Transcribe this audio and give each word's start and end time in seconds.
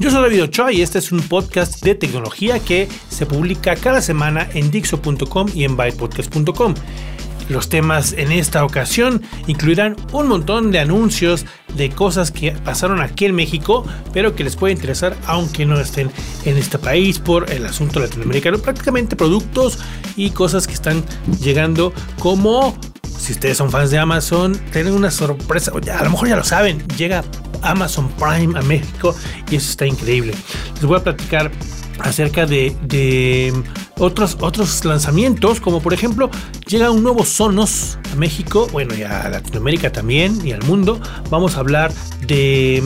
Yo 0.00 0.10
soy 0.10 0.22
David 0.22 0.44
Ochoa 0.44 0.72
y 0.72 0.80
este 0.80 0.98
es 0.98 1.12
un 1.12 1.20
podcast 1.20 1.82
de 1.84 1.94
tecnología 1.94 2.58
que 2.58 2.88
se 3.10 3.26
publica 3.26 3.76
cada 3.76 4.00
semana 4.00 4.48
en 4.54 4.70
Dixo.com 4.70 5.48
y 5.54 5.64
en 5.64 5.76
bytepodcast.com. 5.76 6.74
Los 7.50 7.68
temas 7.68 8.14
en 8.14 8.32
esta 8.32 8.64
ocasión 8.64 9.20
incluirán 9.46 9.96
un 10.12 10.28
montón 10.28 10.70
de 10.70 10.78
anuncios 10.78 11.44
de 11.76 11.90
cosas 11.90 12.30
que 12.30 12.52
pasaron 12.52 13.02
aquí 13.02 13.26
en 13.26 13.34
México, 13.34 13.84
pero 14.14 14.34
que 14.34 14.42
les 14.42 14.56
puede 14.56 14.72
interesar 14.72 15.14
aunque 15.26 15.66
no 15.66 15.78
estén 15.78 16.10
en 16.46 16.56
este 16.56 16.78
país 16.78 17.18
por 17.18 17.50
el 17.52 17.66
asunto 17.66 18.00
latinoamericano. 18.00 18.56
Prácticamente 18.56 19.16
productos 19.16 19.80
y 20.16 20.30
cosas 20.30 20.66
que 20.66 20.72
están 20.72 21.04
llegando 21.42 21.92
como 22.18 22.74
si 23.18 23.32
ustedes 23.32 23.58
son 23.58 23.70
fans 23.70 23.90
de 23.90 23.98
Amazon, 23.98 24.58
tienen 24.72 24.94
una 24.94 25.10
sorpresa, 25.10 25.72
a 25.72 26.04
lo 26.04 26.10
mejor 26.10 26.26
ya 26.26 26.36
lo 26.36 26.44
saben, 26.44 26.82
llega 26.96 27.22
Amazon 27.62 28.08
Prime 28.18 28.58
a 28.58 28.62
México 28.62 29.14
y 29.50 29.56
eso 29.56 29.70
está 29.70 29.86
increíble. 29.86 30.34
Les 30.74 30.84
voy 30.84 30.98
a 30.98 31.02
platicar 31.02 31.50
acerca 32.00 32.46
de, 32.46 33.52
otros, 33.98 34.36
otros 34.40 34.84
lanzamientos, 34.84 35.60
como 35.60 35.80
por 35.80 35.92
ejemplo, 35.92 36.30
llega 36.66 36.90
un 36.90 37.02
nuevo 37.02 37.24
Sonos 37.24 37.98
a 38.12 38.16
México, 38.16 38.68
bueno, 38.72 38.94
y 38.94 39.02
a 39.02 39.28
Latinoamérica 39.28 39.92
también, 39.92 40.44
y 40.46 40.52
al 40.52 40.62
mundo. 40.64 41.00
Vamos 41.30 41.56
a 41.56 41.60
hablar 41.60 41.92
de 42.26 42.82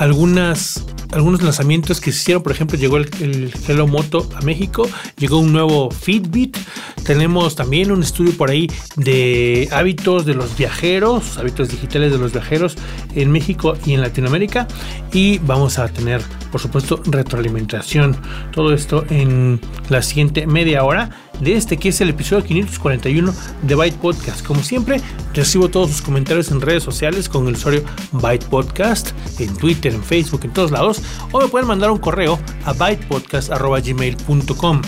algunas 0.00 0.84
algunos 1.12 1.42
lanzamientos 1.42 2.00
que 2.00 2.12
se 2.12 2.18
hicieron. 2.18 2.42
Por 2.42 2.52
ejemplo, 2.52 2.78
llegó 2.78 2.96
el, 2.96 3.52
Hello 3.66 3.86
Moto 3.86 4.28
a 4.36 4.40
México, 4.42 4.88
llegó 5.18 5.38
un 5.38 5.52
nuevo 5.52 5.90
Fitbit. 5.90 6.56
Tenemos 7.04 7.56
también 7.56 7.90
un 7.90 8.02
estudio 8.02 8.32
por 8.36 8.50
ahí 8.50 8.68
de 8.96 9.68
hábitos 9.72 10.24
de 10.24 10.34
los 10.34 10.56
viajeros, 10.56 11.38
hábitos 11.38 11.68
digitales 11.68 12.12
de 12.12 12.18
los 12.18 12.32
viajeros 12.32 12.76
en 13.14 13.30
México 13.32 13.76
y 13.84 13.94
en 13.94 14.00
Latinoamérica. 14.00 14.68
Y 15.12 15.38
vamos 15.38 15.78
a 15.78 15.88
tener, 15.88 16.22
por 16.52 16.60
supuesto, 16.60 17.02
retroalimentación. 17.04 18.16
Todo 18.52 18.72
esto 18.72 19.04
en 19.10 19.60
la 19.88 20.02
siguiente 20.02 20.46
media 20.46 20.84
hora 20.84 21.10
de 21.40 21.56
este 21.56 21.76
que 21.76 21.88
es 21.88 22.00
el 22.00 22.10
episodio 22.10 22.44
541 22.44 23.34
de 23.62 23.74
Byte 23.74 23.98
Podcast. 23.98 24.46
Como 24.46 24.62
siempre, 24.62 25.00
recibo 25.34 25.68
todos 25.68 25.90
sus 25.90 26.02
comentarios 26.02 26.50
en 26.50 26.60
redes 26.60 26.82
sociales 26.82 27.28
con 27.28 27.46
el 27.48 27.54
usuario 27.54 27.84
Byte 28.12 28.46
Podcast, 28.46 29.10
en 29.38 29.56
Twitter, 29.56 29.94
en 29.94 30.02
Facebook, 30.02 30.40
en 30.44 30.52
todos 30.52 30.70
lados, 30.70 31.02
o 31.32 31.40
me 31.40 31.48
pueden 31.48 31.66
mandar 31.66 31.90
un 31.90 31.98
correo 31.98 32.38
a 32.64 32.72
bytepodcast.gmail.com. 32.72 34.82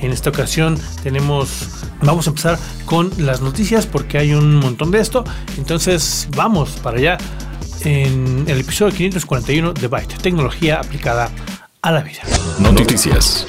En 0.00 0.12
esta 0.12 0.30
ocasión 0.30 0.78
tenemos, 1.02 1.68
vamos 2.02 2.26
a 2.26 2.30
empezar 2.30 2.58
con 2.84 3.10
las 3.18 3.40
noticias 3.40 3.86
porque 3.86 4.18
hay 4.18 4.34
un 4.34 4.56
montón 4.56 4.90
de 4.90 5.00
esto, 5.00 5.24
entonces 5.56 6.28
vamos 6.36 6.70
para 6.82 6.98
allá 6.98 7.16
en 7.84 8.44
el 8.46 8.60
episodio 8.60 8.94
541 8.94 9.72
de 9.72 9.88
Byte, 9.88 10.18
tecnología 10.18 10.80
aplicada 10.80 11.30
a 11.80 11.92
la 11.92 12.02
vida. 12.02 12.20
Noticias. 12.58 13.46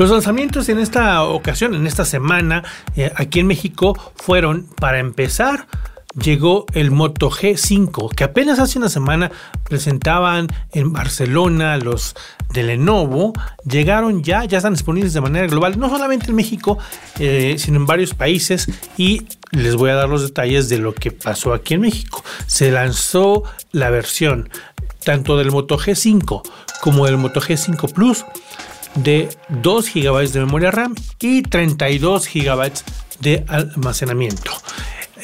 Los 0.00 0.08
lanzamientos 0.08 0.70
en 0.70 0.78
esta 0.78 1.24
ocasión, 1.24 1.74
en 1.74 1.86
esta 1.86 2.06
semana, 2.06 2.64
eh, 2.96 3.12
aquí 3.16 3.40
en 3.40 3.46
México, 3.46 3.94
fueron, 4.16 4.62
para 4.80 4.98
empezar, 4.98 5.66
llegó 6.18 6.64
el 6.72 6.90
Moto 6.90 7.30
G5, 7.30 8.08
que 8.14 8.24
apenas 8.24 8.58
hace 8.60 8.78
una 8.78 8.88
semana 8.88 9.30
presentaban 9.68 10.46
en 10.72 10.94
Barcelona 10.94 11.76
los 11.76 12.16
de 12.50 12.62
Lenovo, 12.62 13.34
llegaron 13.70 14.24
ya, 14.24 14.46
ya 14.46 14.56
están 14.56 14.72
disponibles 14.72 15.12
de 15.12 15.20
manera 15.20 15.46
global, 15.48 15.78
no 15.78 15.90
solamente 15.90 16.30
en 16.30 16.36
México, 16.36 16.78
eh, 17.18 17.56
sino 17.58 17.76
en 17.76 17.84
varios 17.84 18.14
países 18.14 18.70
y 18.96 19.26
les 19.50 19.76
voy 19.76 19.90
a 19.90 19.96
dar 19.96 20.08
los 20.08 20.22
detalles 20.22 20.70
de 20.70 20.78
lo 20.78 20.94
que 20.94 21.10
pasó 21.10 21.52
aquí 21.52 21.74
en 21.74 21.82
México. 21.82 22.24
Se 22.46 22.70
lanzó 22.70 23.42
la 23.70 23.90
versión 23.90 24.48
tanto 25.04 25.36
del 25.36 25.50
Moto 25.50 25.78
G5 25.78 26.40
como 26.80 27.04
del 27.04 27.18
Moto 27.18 27.42
G5 27.42 27.92
Plus 27.92 28.24
de 28.94 29.28
2 29.48 29.94
GB 29.94 30.32
de 30.32 30.40
memoria 30.40 30.70
RAM 30.70 30.94
y 31.20 31.42
32 31.42 32.28
GB 32.32 32.72
de 33.20 33.44
almacenamiento. 33.48 34.52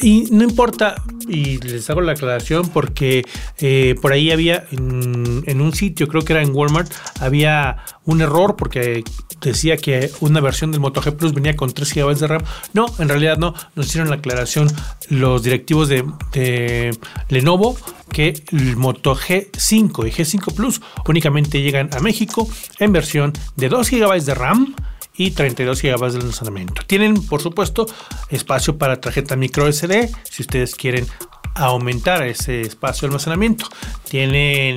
Y 0.01 0.29
no 0.31 0.45
importa, 0.45 1.03
y 1.29 1.59
les 1.59 1.89
hago 1.91 2.01
la 2.01 2.13
aclaración 2.13 2.69
porque 2.69 3.25
eh, 3.59 3.95
por 4.01 4.13
ahí 4.13 4.31
había 4.31 4.67
en, 4.71 5.61
un 5.61 5.73
sitio, 5.75 6.09
creo 6.09 6.23
que 6.23 6.33
era 6.33 6.43
en 6.43 6.55
Walmart, 6.55 6.93
había 7.21 7.79
un 8.05 8.21
error 8.21 8.57
porque 8.57 9.05
decía 9.41 9.77
que 9.77 10.11
una 10.21 10.41
versión 10.41 10.73
del 10.73 10.81
Moto 10.81 11.01
G 11.01 11.15
Plus 11.15 11.35
venía 11.35 11.57
con 11.57 11.73
3 11.73 11.95
GB 11.95 12.17
de 12.17 12.27
RAM. 12.27 12.43
No, 12.75 12.87
en 12.99 13.09
realidad 13.09 13.39
no, 13.39 13.55
nos 13.75 13.87
hicieron 13.87 14.11
la 14.11 14.17
aclaración 14.17 14.69
los 15.09 15.43
directivos 15.43 15.89
de, 15.89 16.05
de 16.33 16.97
Lenovo 17.29 17.77
que 18.13 18.35
el 18.53 18.77
Moto 18.77 19.15
G5 19.15 20.07
y 20.07 20.11
G5 20.11 20.55
Plus 20.55 20.81
únicamente 21.07 21.61
llegan 21.61 21.91
a 21.93 22.01
México 22.01 22.49
en 22.79 22.93
versión 22.93 23.33
de 23.57 23.69
2 23.69 23.91
GB 23.91 24.23
de 24.23 24.35
RAM 24.35 24.75
y 25.17 25.31
32 25.31 25.83
GB 25.83 26.13
de 26.13 26.19
almacenamiento. 26.19 26.83
Tienen, 26.87 27.27
por 27.27 27.41
supuesto, 27.43 27.87
espacio 28.29 28.79
para 28.79 29.01
tarjeta 29.01 29.37
micro 29.37 29.71
SD 29.71 30.11
si 30.25 30.43
ustedes 30.43 30.75
quieren 30.75 31.07
aumentar 31.55 32.27
ese 32.27 32.61
espacio 32.61 33.03
de 33.03 33.13
almacenamiento. 33.13 33.67
Tienen 34.09 34.77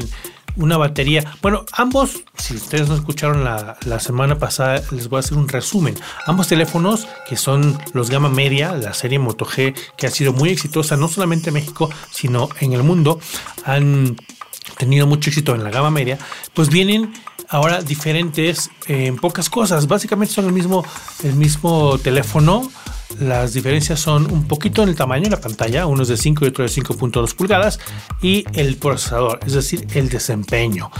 una 0.55 0.77
batería. 0.77 1.23
Bueno, 1.41 1.65
ambos, 1.73 2.23
si 2.37 2.55
ustedes 2.55 2.89
no 2.89 2.95
escucharon 2.95 3.43
la, 3.43 3.77
la, 3.85 3.99
semana 3.99 4.37
pasada, 4.37 4.81
les 4.91 5.07
voy 5.07 5.17
a 5.17 5.19
hacer 5.19 5.37
un 5.37 5.47
resumen. 5.47 5.95
Ambos 6.25 6.47
teléfonos, 6.47 7.07
que 7.27 7.37
son 7.37 7.77
los 7.93 8.09
gama 8.09 8.29
media, 8.29 8.75
la 8.75 8.93
serie 8.93 9.19
Moto 9.19 9.45
G, 9.45 9.75
que 9.97 10.07
ha 10.07 10.11
sido 10.11 10.33
muy 10.33 10.49
exitosa 10.49 10.97
no 10.97 11.07
solamente 11.07 11.49
en 11.49 11.55
México, 11.55 11.89
sino 12.11 12.49
en 12.59 12.73
el 12.73 12.83
mundo, 12.83 13.19
han 13.65 14.17
tenido 14.77 15.07
mucho 15.07 15.29
éxito 15.29 15.55
en 15.55 15.63
la 15.63 15.71
gama 15.71 15.91
media, 15.91 16.17
pues 16.53 16.69
vienen 16.69 17.13
ahora 17.49 17.81
diferentes 17.81 18.69
en 18.87 19.17
pocas 19.17 19.49
cosas. 19.49 19.87
Básicamente 19.87 20.33
son 20.33 20.45
el 20.45 20.53
mismo, 20.53 20.85
el 21.23 21.33
mismo 21.33 21.97
teléfono. 21.97 22.71
Las 23.19 23.53
diferencias 23.53 23.99
son 23.99 24.31
un 24.31 24.47
poquito 24.47 24.83
en 24.83 24.89
el 24.89 24.95
tamaño 24.95 25.23
de 25.23 25.31
la 25.31 25.41
pantalla, 25.41 25.87
uno 25.87 26.03
es 26.03 26.09
de 26.09 26.15
5 26.15 26.45
y 26.45 26.47
otro 26.49 26.63
de 26.63 26.69
5.2 26.69 27.33
pulgadas, 27.33 27.79
y 28.21 28.45
el 28.53 28.77
procesador, 28.77 29.39
es 29.47 29.53
decir, 29.53 29.87
el 29.95 30.09
desempeño. 30.09 30.91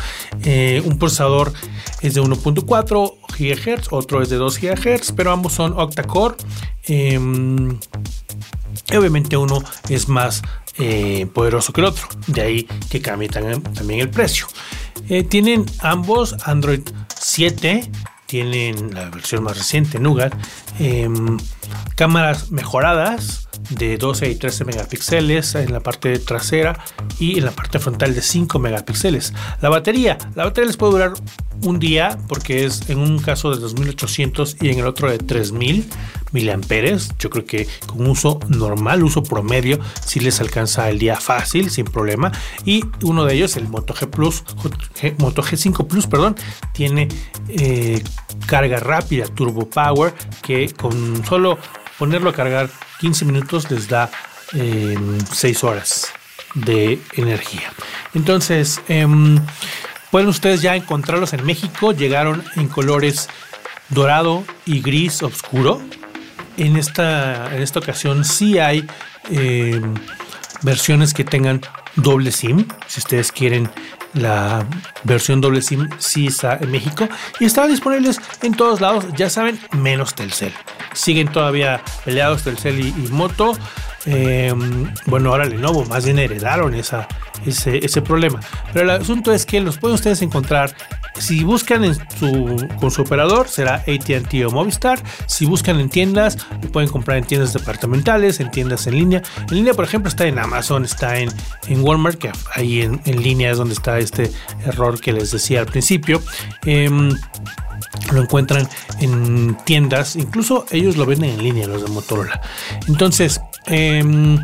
Eh, 0.44 0.82
un 0.84 0.98
procesador 0.98 1.54
es 2.02 2.16
de 2.16 2.22
1.4 2.22 3.14
GHz, 3.38 3.90
otro 3.92 4.24
es 4.24 4.30
de 4.30 4.38
2 4.38 4.60
GHz, 4.60 5.12
pero 5.16 5.32
ambos 5.32 5.54
son 5.54 5.74
octa-core. 5.74 6.36
Em, 6.86 7.78
obviamente 8.98 9.38
uno 9.38 9.64
es 9.88 10.10
más 10.10 10.42
eh, 10.80 11.28
poderoso 11.32 11.72
que 11.72 11.82
el 11.82 11.88
otro, 11.88 12.08
de 12.26 12.42
ahí 12.42 12.68
que 12.90 13.02
cambie 13.02 13.30
también 13.30 14.00
el 14.00 14.10
precio. 14.10 14.48
Eh, 15.10 15.24
tienen 15.24 15.66
ambos 15.80 16.36
Android 16.46 16.82
7, 17.20 17.90
tienen 18.28 18.94
la 18.94 19.10
versión 19.10 19.44
más 19.44 19.58
reciente, 19.58 20.00
Nougat, 20.00 20.34
em, 20.78 21.38
cámaras 21.96 22.52
mejoradas 22.52 23.50
de 23.72 23.98
12 23.98 24.30
y 24.30 24.36
13 24.36 24.66
megapíxeles 24.66 25.56
en 25.56 25.74
la 25.74 25.80
parte 25.80 26.20
trasera 26.20 26.80
y 27.20 27.40
en 27.40 27.46
la 27.46 27.52
parte 27.52 27.80
frontal 27.80 28.14
de 28.14 28.22
5 28.22 28.60
megapíxeles. 28.60 29.34
La 29.62 29.70
batería, 29.70 30.18
la 30.36 30.46
batería 30.46 30.68
les 30.68 30.78
puede 30.78 30.94
durar 30.94 31.14
un 31.64 31.80
día 31.80 32.18
porque 32.28 32.66
es 32.66 32.90
en 32.90 33.00
un 33.00 33.20
caso 33.20 33.52
de 33.52 33.60
2800 33.60 34.58
y 34.62 34.70
en 34.70 34.80
el 34.80 34.88
otro 34.88 35.10
de 35.10 35.18
3000 35.18 35.88
miliamperes. 36.32 37.10
Yo 37.20 37.30
creo 37.30 37.46
que 37.46 37.68
con 37.88 38.08
uso 38.08 38.40
normal, 38.48 39.04
uso 39.04 39.24
promedio, 39.24 39.80
si 40.06 40.20
les 40.20 40.40
alcanza 40.40 40.90
el 40.90 41.00
día 41.00 41.16
fácil, 41.18 41.70
sin 41.70 41.86
problema. 41.86 42.32
Y 42.66 42.84
uno 43.04 43.26
de 43.26 43.36
ellos, 43.36 43.58
el 43.58 43.68
Moto 43.68 43.94
G 43.94 44.10
Plus, 44.10 44.44
Moto 45.18 45.42
G5 45.42 45.88
Plus, 45.88 46.08
perdón, 46.08 46.36
tiene 46.74 47.08
eh, 47.50 48.04
carga 48.46 48.80
rápida, 48.80 49.26
Turbo 49.26 49.70
Power, 49.70 50.14
que 50.42 50.70
con 50.74 51.26
solo 51.26 51.58
ponerlo 51.98 52.30
a 52.30 52.34
cargar 52.34 52.70
15 53.00 53.26
minutos 53.26 53.70
les 53.72 53.88
da 53.88 54.10
6 54.52 54.54
em, 54.54 55.68
horas 55.68 56.14
de 56.56 57.00
energía. 57.14 57.72
Entonces, 58.14 58.82
em, 58.88 59.40
pueden 60.12 60.28
ustedes 60.28 60.62
ya 60.62 60.76
encontrarlos 60.76 61.34
en 61.34 61.46
México. 61.46 61.92
Llegaron 61.92 62.44
en 62.56 62.68
colores 62.68 63.30
dorado 63.90 64.44
y 64.66 64.82
gris 64.82 65.24
oscuro. 65.24 65.82
En 66.58 66.76
esta, 66.76 67.56
en 67.56 67.62
esta 67.62 67.80
ocasión 67.80 68.26
sí 68.26 68.60
hay 68.60 68.86
em, 69.30 69.94
versiones 70.62 71.14
que 71.14 71.24
tengan 71.24 71.62
doble 71.96 72.32
SIM. 72.32 72.66
Si 72.88 73.00
ustedes 73.00 73.32
quieren 73.32 73.70
la 74.14 74.66
versión 75.04 75.40
doble 75.40 75.62
SIM 75.62 75.88
sí 76.00 76.28
está 76.28 76.58
en 76.60 76.72
México 76.72 77.08
y 77.40 77.46
están 77.46 77.70
disponibles 77.70 78.20
en 78.42 78.54
todos 78.54 78.82
lados, 78.82 79.06
ya 79.16 79.30
saben, 79.30 79.60
menos 79.72 80.16
Telcel. 80.16 80.54
Siguen 80.94 81.28
todavía 81.32 81.82
peleados 82.06 82.44
Telcel 82.44 82.80
y, 82.80 82.92
Moto. 83.12 83.58
Eh, 84.12 84.52
bueno, 85.06 85.30
ahora 85.30 85.46
Lenovo 85.46 85.86
más 85.86 86.04
bien 86.04 86.18
heredaron 86.18 86.74
esa, 86.74 87.08
ese, 87.46 88.02
problema. 88.02 88.40
Pero 88.74 88.86
el 88.86 89.02
asunto 89.02 89.32
es 89.32 89.46
que 89.46 89.60
los 89.60 89.78
pueden 89.78 89.96
ustedes 89.96 90.24
encontrar 90.24 90.74
si 91.20 91.44
buscan 91.44 91.84
en 91.84 91.96
con 92.80 92.92
su 92.92 93.02
operador, 93.02 93.50
será 93.50 93.84
ATT 93.88 94.34
o 94.48 94.52
Movistar. 94.52 95.00
Si 95.28 95.46
buscan 95.46 95.80
en 95.80 95.90
tiendas, 95.90 96.38
lo 96.62 96.72
pueden 96.72 96.90
comprar 96.90 97.18
en 97.18 97.26
tiendas 97.26 97.54
departamentales, 97.54 98.40
en 98.40 98.50
tiendas 98.50 98.88
en 98.88 98.96
línea. 98.96 99.22
En 99.50 99.58
línea, 99.58 99.74
por 99.74 99.86
ejemplo, 99.86 100.10
está 100.10 100.26
en 100.26 100.40
Amazon, 100.40 100.86
está 100.86 101.20
en, 101.20 101.30
en 101.68 101.84
Walmart, 101.84 102.18
que 102.18 102.32
ahí 102.54 102.82
en, 102.82 103.22
línea 103.22 103.52
es 103.52 103.58
donde 103.58 103.74
está 103.74 104.00
este 104.00 104.32
error 104.66 105.00
que 105.00 105.14
les 105.14 105.32
decía 105.32 105.60
al 105.60 105.66
principio. 105.68 106.22
Em, 106.66 107.12
lo 108.12 108.22
encuentran 108.22 108.68
en 109.02 109.56
tiendas, 109.66 110.16
incluso 110.16 110.66
ellos 110.72 110.98
lo 110.98 111.06
venden 111.06 111.32
en 111.32 111.44
línea, 111.44 111.68
los 111.68 111.84
de 111.84 111.90
Motorola. 111.90 112.42
Entonces, 112.88 113.42
em, 113.66 114.38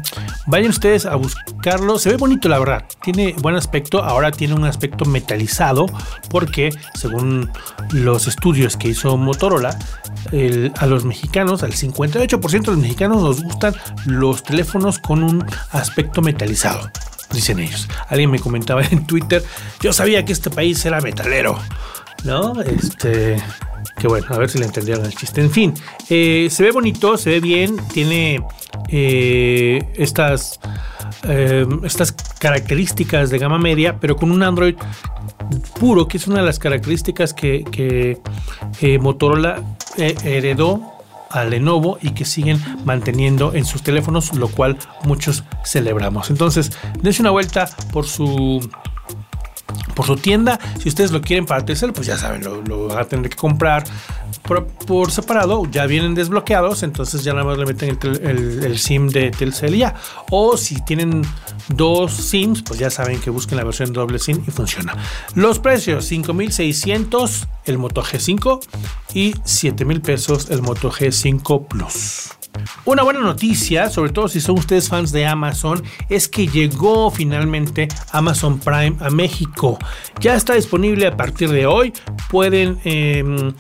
vayan 0.48 0.70
ustedes 0.70 1.06
a 1.06 1.16
buscarlo. 1.16 1.98
Se 2.00 2.10
ve 2.10 2.18
bonito, 2.18 2.50
la 2.50 2.60
verdad. 2.60 2.86
Tiene 3.02 3.34
buen 3.40 3.56
aspecto. 3.56 4.04
Ahora 4.04 4.32
tiene 4.32 4.54
un 4.54 4.66
aspecto 4.66 5.06
metalizado, 5.06 5.86
porque 6.30 6.70
según 6.94 7.52
los 7.92 8.28
estudios 8.28 8.78
que 8.78 8.90
hizo 8.90 9.18
Motorola, 9.18 9.78
a 10.78 10.86
los 10.86 11.06
mexicanos, 11.06 11.64
al 11.64 11.74
58% 11.74 12.62
de 12.62 12.68
los 12.68 12.78
mexicanos 12.78 13.22
nos 13.22 13.42
gustan 13.42 13.76
los 14.06 14.44
teléfonos 14.44 15.00
con 15.00 15.24
un 15.24 15.46
aspecto 15.72 16.22
metalizado 16.22 16.92
dicen 17.32 17.60
ellos. 17.60 17.88
Alguien 18.08 18.32
me 18.32 18.40
comentaba 18.40 18.82
en 18.84 19.06
Twitter, 19.06 19.44
yo 19.82 19.92
sabía 19.92 20.24
que 20.24 20.32
este 20.32 20.50
país 20.50 20.86
era 20.86 21.02
metalero. 21.02 21.60
¿no? 22.26 22.60
Este, 22.62 23.38
que 23.98 24.08
bueno, 24.08 24.28
a 24.30 24.38
ver 24.38 24.50
si 24.50 24.58
le 24.58 24.66
entendieron 24.66 25.06
el 25.06 25.16
chiste. 25.16 25.42
En 25.42 25.52
fin, 25.52 25.74
eh, 26.10 26.48
se 26.50 26.64
ve 26.64 26.72
bonito, 26.72 27.18
se 27.18 27.30
ve 27.30 27.40
bien, 27.40 27.78
tiene 27.94 28.44
eh, 28.90 29.84
estas, 29.96 30.60
eh, 31.24 31.66
estas 31.84 32.12
características 32.12 33.30
de 33.30 33.40
gama 33.40 33.58
media, 33.58 34.00
pero 34.00 34.16
con 34.16 34.32
un 34.32 34.44
Android 34.44 34.76
puro, 35.80 36.08
que 36.08 36.18
es 36.18 36.28
una 36.28 36.40
de 36.40 36.46
las 36.46 36.60
características 36.60 37.34
que, 37.34 37.64
que 38.82 39.00
Motorola 39.00 39.62
heredó 39.98 40.96
a 41.36 41.44
Lenovo 41.44 41.98
y 42.02 42.12
que 42.12 42.26
siguen 42.26 42.60
manteniendo 42.86 43.54
en 43.54 43.66
sus 43.66 43.84
teléfonos, 43.84 44.34
lo 44.36 44.48
cual 44.48 44.78
muchos 45.04 45.44
celebramos. 45.66 46.30
Entonces, 46.30 46.72
dense 47.02 47.22
una 47.22 47.32
vuelta 47.32 47.70
por 47.92 48.06
su 48.08 48.68
por 49.96 50.06
su 50.06 50.18
tienda. 50.18 50.60
Si 50.80 50.90
ustedes 50.90 51.12
lo 51.12 51.22
quieren 51.22 51.46
para 51.46 51.66
Telcel, 51.66 51.94
pues 51.94 52.08
ya 52.08 52.18
saben, 52.18 52.44
lo, 52.44 52.88
van 52.88 53.00
a 53.00 53.06
tener 53.06 53.30
que 53.30 53.36
comprar 53.36 53.84
por, 54.86 55.12
separado. 55.12 55.64
Ya 55.72 55.86
vienen 55.86 56.14
desbloqueados, 56.14 56.84
entonces 56.84 57.24
ya 57.24 57.34
nada 57.34 57.46
más 57.46 57.58
le 57.58 57.66
meten 57.66 57.98
el, 58.22 58.78
SIM 58.78 59.08
de 59.08 59.32
Telcel 59.32 59.76
ya. 59.76 59.96
O 60.30 60.58
si 60.58 60.84
tienen 60.86 61.24
dos 61.70 62.14
SIMs, 62.14 62.62
pues 62.62 62.80
ya 62.80 62.90
saben 62.90 63.20
que 63.20 63.30
busquen 63.30 63.58
la 63.58 63.64
versión 63.64 63.94
doble 63.94 64.20
SIM 64.20 64.44
y 64.48 64.52
funciona. 64.52 64.96
Los 65.34 65.60
precios: 65.60 66.06
5600 66.06 67.48
el 67.66 67.78
Moto 67.78 68.04
G5 68.04 68.60
y 69.14 69.34
7000 69.44 70.02
pesos 70.02 70.50
el 70.52 70.62
Moto 70.62 70.92
G5 70.92 71.68
Plus. 71.68 72.30
Una 72.86 73.04
buena 73.04 73.20
noticia, 73.20 73.90
sobre 73.90 74.12
todo 74.12 74.28
si 74.28 74.40
son 74.40 74.58
ustedes 74.60 74.90
fans 74.90 75.12
de 75.12 75.26
Amazon, 75.26 75.84
es 76.10 76.28
que 76.28 76.48
llegó 76.48 77.12
finalmente 77.12 77.88
Amazon 78.12 78.60
Prime 78.60 78.96
a 79.00 79.10
México. 79.10 79.78
Ya 80.20 80.36
está 80.36 80.54
disponible 80.54 81.08
a 81.08 81.18
partir 81.18 81.50
de 81.50 81.66
hoy. 81.66 81.94
Pueden 82.30 82.80
em, 82.84 83.54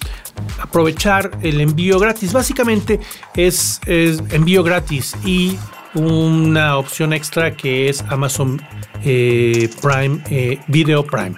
aprovechar 0.61 1.31
el 1.41 1.61
envío 1.61 1.99
gratis. 1.99 2.33
Básicamente 2.33 2.99
es, 3.35 3.81
envío 3.85 4.63
gratis 4.63 5.15
y 5.25 5.57
una 5.95 6.77
opción 6.77 7.13
extra 7.13 7.55
que 7.55 7.89
es 7.89 8.03
Amazon 8.09 8.61
eh, 9.03 9.69
Prime 9.81 10.19
eh, 10.29 10.59
Video 10.67 11.05
Prime. 11.05 11.35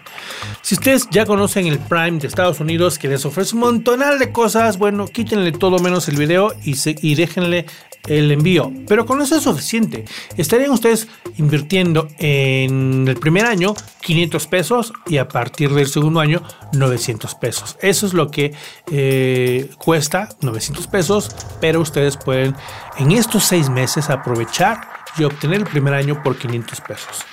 Si 0.61 0.75
ustedes 0.75 1.07
ya 1.09 1.25
conocen 1.25 1.67
el 1.67 1.79
Prime 1.79 2.19
de 2.19 2.27
Estados 2.27 2.59
Unidos 2.59 2.99
que 2.99 3.07
les 3.07 3.25
ofrece 3.25 3.55
un 3.55 3.61
montonal 3.61 4.19
de 4.19 4.31
cosas, 4.31 4.77
bueno, 4.77 5.07
quítenle 5.07 5.51
todo 5.51 5.79
menos 5.79 6.09
el 6.09 6.17
video 6.17 6.53
y, 6.63 6.75
y 7.01 7.15
déjenle 7.15 7.65
el 8.07 8.31
envío. 8.31 8.71
Pero 8.87 9.05
con 9.05 9.21
eso 9.21 9.35
es 9.35 9.43
suficiente. 9.43 10.05
Estarían 10.37 10.71
ustedes 10.71 11.07
invirtiendo 11.37 12.07
en 12.17 13.07
el 13.07 13.15
primer 13.17 13.45
año 13.45 13.73
500 14.01 14.47
pesos 14.47 14.93
y 15.05 15.17
a 15.17 15.27
partir 15.27 15.73
del 15.73 15.87
segundo 15.87 16.19
año 16.19 16.41
900 16.73 17.35
pesos. 17.35 17.77
Eso 17.81 18.05
es 18.05 18.13
lo 18.13 18.31
que 18.31 18.53
eh, 18.91 19.69
cuesta 19.77 20.29
900 20.41 20.87
pesos, 20.87 21.31
pero 21.59 21.81
ustedes 21.81 22.17
pueden 22.17 22.55
en 22.97 23.11
estos 23.11 23.43
seis 23.43 23.69
meses 23.69 24.09
aprovechar 24.09 24.81
y 25.17 25.23
obtener 25.23 25.59
el 25.59 25.67
primer 25.67 25.93
año 25.93 26.21
por 26.23 26.37
500 26.37 26.81
pesos. 26.81 27.25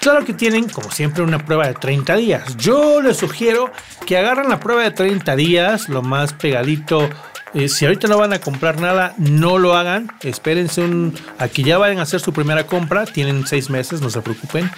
Claro 0.00 0.24
que 0.24 0.32
tienen, 0.32 0.68
como 0.68 0.90
siempre, 0.92 1.24
una 1.24 1.44
prueba 1.44 1.66
de 1.66 1.74
30 1.74 2.14
días. 2.16 2.56
Yo 2.56 3.02
les 3.02 3.16
sugiero 3.16 3.70
que 4.06 4.16
agarren 4.16 4.48
la 4.48 4.60
prueba 4.60 4.82
de 4.82 4.92
30 4.92 5.34
días, 5.34 5.88
lo 5.88 6.02
más 6.02 6.32
pegadito 6.32 7.08
eh, 7.54 7.68
si 7.68 7.86
ahorita 7.86 8.08
no 8.08 8.18
van 8.18 8.32
a 8.32 8.40
comprar 8.40 8.80
nada, 8.80 9.14
no 9.18 9.58
lo 9.58 9.76
hagan. 9.76 10.10
Espérense 10.22 10.82
un, 10.82 11.14
a 11.38 11.48
que 11.48 11.62
ya 11.62 11.78
vayan 11.78 11.98
a 11.98 12.02
hacer 12.02 12.20
su 12.20 12.32
primera 12.32 12.66
compra. 12.66 13.06
Tienen 13.06 13.46
seis 13.46 13.70
meses, 13.70 14.00
no 14.00 14.10
se 14.10 14.20
preocupen. 14.20 14.70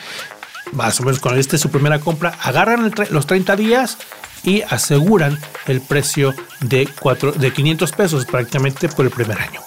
Más 0.72 1.00
o 1.00 1.04
menos 1.04 1.18
cuando 1.18 1.40
esté 1.40 1.58
su 1.58 1.70
primera 1.70 1.98
compra, 1.98 2.34
agarran 2.42 2.92
los 3.10 3.26
30 3.26 3.56
días 3.56 3.98
y 4.44 4.62
aseguran 4.62 5.38
el 5.66 5.80
precio 5.80 6.34
de, 6.60 6.88
4, 7.00 7.32
de 7.32 7.52
500 7.52 7.92
pesos 7.92 8.24
prácticamente 8.24 8.88
por 8.88 9.04
el 9.04 9.10
primer 9.10 9.40
año. 9.40 9.60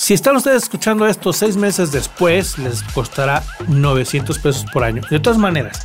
Si 0.00 0.14
están 0.14 0.34
ustedes 0.34 0.62
escuchando 0.62 1.06
esto 1.06 1.30
seis 1.30 1.58
meses 1.58 1.92
después, 1.92 2.56
les 2.56 2.82
costará 2.82 3.44
900 3.68 4.38
pesos 4.38 4.64
por 4.72 4.82
año. 4.82 5.02
De 5.10 5.20
todas 5.20 5.38
maneras, 5.38 5.82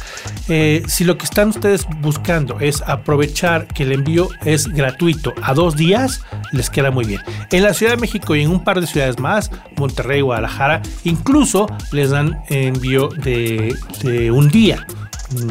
eh, 0.47 0.83
si 0.87 1.03
lo 1.03 1.17
que 1.17 1.25
están 1.25 1.49
ustedes 1.49 1.85
buscando 1.99 2.57
es 2.61 2.81
aprovechar 2.83 3.67
que 3.67 3.83
el 3.83 3.91
envío 3.91 4.29
es 4.45 4.67
gratuito 4.67 5.33
a 5.41 5.53
dos 5.53 5.75
días, 5.75 6.21
les 6.53 6.69
queda 6.69 6.91
muy 6.91 7.03
bien. 7.03 7.19
En 7.51 7.63
la 7.63 7.73
Ciudad 7.73 7.91
de 7.91 7.97
México 7.97 8.37
y 8.37 8.43
en 8.43 8.51
un 8.51 8.63
par 8.63 8.79
de 8.79 8.87
ciudades 8.87 9.19
más, 9.19 9.51
Monterrey, 9.75 10.21
Guadalajara, 10.21 10.81
incluso 11.03 11.67
les 11.91 12.11
dan 12.11 12.41
envío 12.47 13.09
de, 13.09 13.77
de 14.01 14.31
un 14.31 14.47
día, 14.47 14.87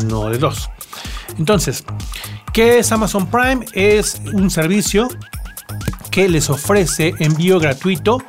no 0.06 0.30
de 0.30 0.38
dos. 0.38 0.70
Entonces, 1.38 1.84
¿qué 2.54 2.78
es 2.78 2.90
Amazon 2.92 3.26
Prime? 3.26 3.66
Es 3.74 4.22
un 4.32 4.50
servicio 4.50 5.06
que 6.10 6.30
les 6.30 6.48
ofrece 6.48 7.12
envío 7.18 7.60
gratuito 7.60 8.24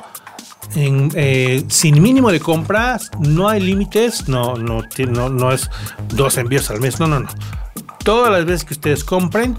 eh, 0.76 1.64
sin 1.68 2.02
mínimo 2.02 2.30
de 2.30 2.40
compras, 2.40 3.10
no 3.18 3.48
hay 3.48 3.60
límites, 3.60 4.28
no, 4.28 4.56
no, 4.56 4.82
no, 5.30 5.52
es 5.52 5.70
dos 6.14 6.36
envíos 6.36 6.70
al 6.70 6.80
mes, 6.80 7.00
no, 7.00 7.06
no, 7.06 7.20
no. 7.20 7.28
Todas 8.04 8.30
las 8.30 8.44
veces 8.44 8.64
que 8.64 8.74
ustedes 8.74 9.02
compren, 9.02 9.56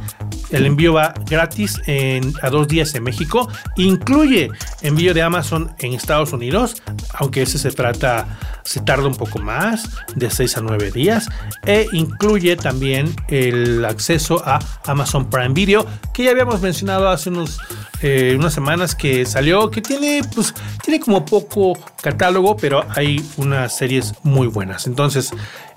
el 0.52 0.66
envío 0.66 0.94
va 0.94 1.14
gratis 1.30 1.82
en, 1.86 2.34
a 2.42 2.50
dos 2.50 2.68
días 2.70 2.96
en 2.96 3.04
México. 3.04 3.50
Incluye 3.76 4.50
envío 4.82 5.14
de 5.14 5.22
Amazon 5.22 5.76
en 5.80 5.94
Estados 5.94 6.32
Unidos, 6.32 6.82
aunque 7.14 7.42
ese 7.42 7.58
se 7.58 7.72
trata, 7.72 8.38
se 8.64 8.80
tarda 8.80 9.08
un 9.08 9.16
poco 9.16 9.40
más, 9.40 9.90
de 10.16 10.30
6 10.30 10.58
a 10.58 10.62
9 10.62 10.92
días. 10.92 11.28
E 11.66 11.88
incluye 11.92 12.56
también 12.56 13.14
el 13.28 13.84
acceso 13.84 14.42
a 14.46 14.60
Amazon 14.86 15.30
Prime 15.30 15.54
Video, 15.54 15.86
que 16.14 16.24
ya 16.24 16.32
habíamos 16.32 16.62
mencionado 16.62 17.10
hace 17.10 17.30
unos, 17.30 17.60
eh, 18.02 18.36
unas 18.38 18.54
semanas 18.54 18.96
que 18.96 19.26
salió, 19.26 19.70
que 19.72 19.82
tiene, 19.82 20.22
pues, 20.34 20.54
tiene 20.84 21.00
como 21.00 21.26
poco 21.26 21.78
catálogo, 22.02 22.58
pero 22.58 22.86
hay 22.96 23.24
unas 23.38 23.78
series 23.78 24.14
muy 24.24 24.48
buenas. 24.48 24.88
Entonces, 24.88 25.32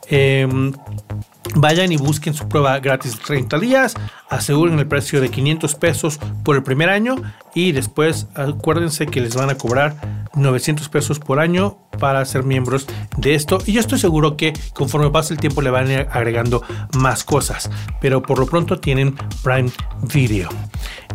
em, 0.08 0.72
Vayan 1.54 1.90
y 1.90 1.96
busquen 1.96 2.34
su 2.34 2.48
prueba 2.48 2.78
gratis 2.78 3.16
de 3.18 3.24
30 3.24 3.58
días, 3.58 3.94
aseguren 4.28 4.78
el 4.78 4.86
precio 4.86 5.20
de 5.20 5.30
500 5.30 5.74
pesos 5.74 6.20
por 6.44 6.54
el 6.54 6.62
primer 6.62 6.90
año 6.90 7.16
y 7.54 7.72
después 7.72 8.28
acuérdense 8.34 9.06
que 9.06 9.20
les 9.20 9.34
van 9.34 9.50
a 9.50 9.56
cobrar 9.56 10.28
900 10.36 10.88
pesos 10.88 11.18
por 11.18 11.40
año 11.40 11.78
para 11.98 12.24
ser 12.24 12.44
miembros 12.44 12.86
de 13.16 13.34
esto 13.34 13.58
y 13.66 13.72
yo 13.72 13.80
estoy 13.80 13.98
seguro 13.98 14.36
que 14.36 14.52
conforme 14.74 15.10
pase 15.10 15.34
el 15.34 15.40
tiempo 15.40 15.60
le 15.60 15.70
van 15.70 15.88
a 15.88 15.92
ir 15.92 16.08
agregando 16.12 16.62
más 16.96 17.24
cosas, 17.24 17.68
pero 18.00 18.22
por 18.22 18.38
lo 18.38 18.46
pronto 18.46 18.78
tienen 18.78 19.16
Prime 19.42 19.70
Video. 20.12 20.50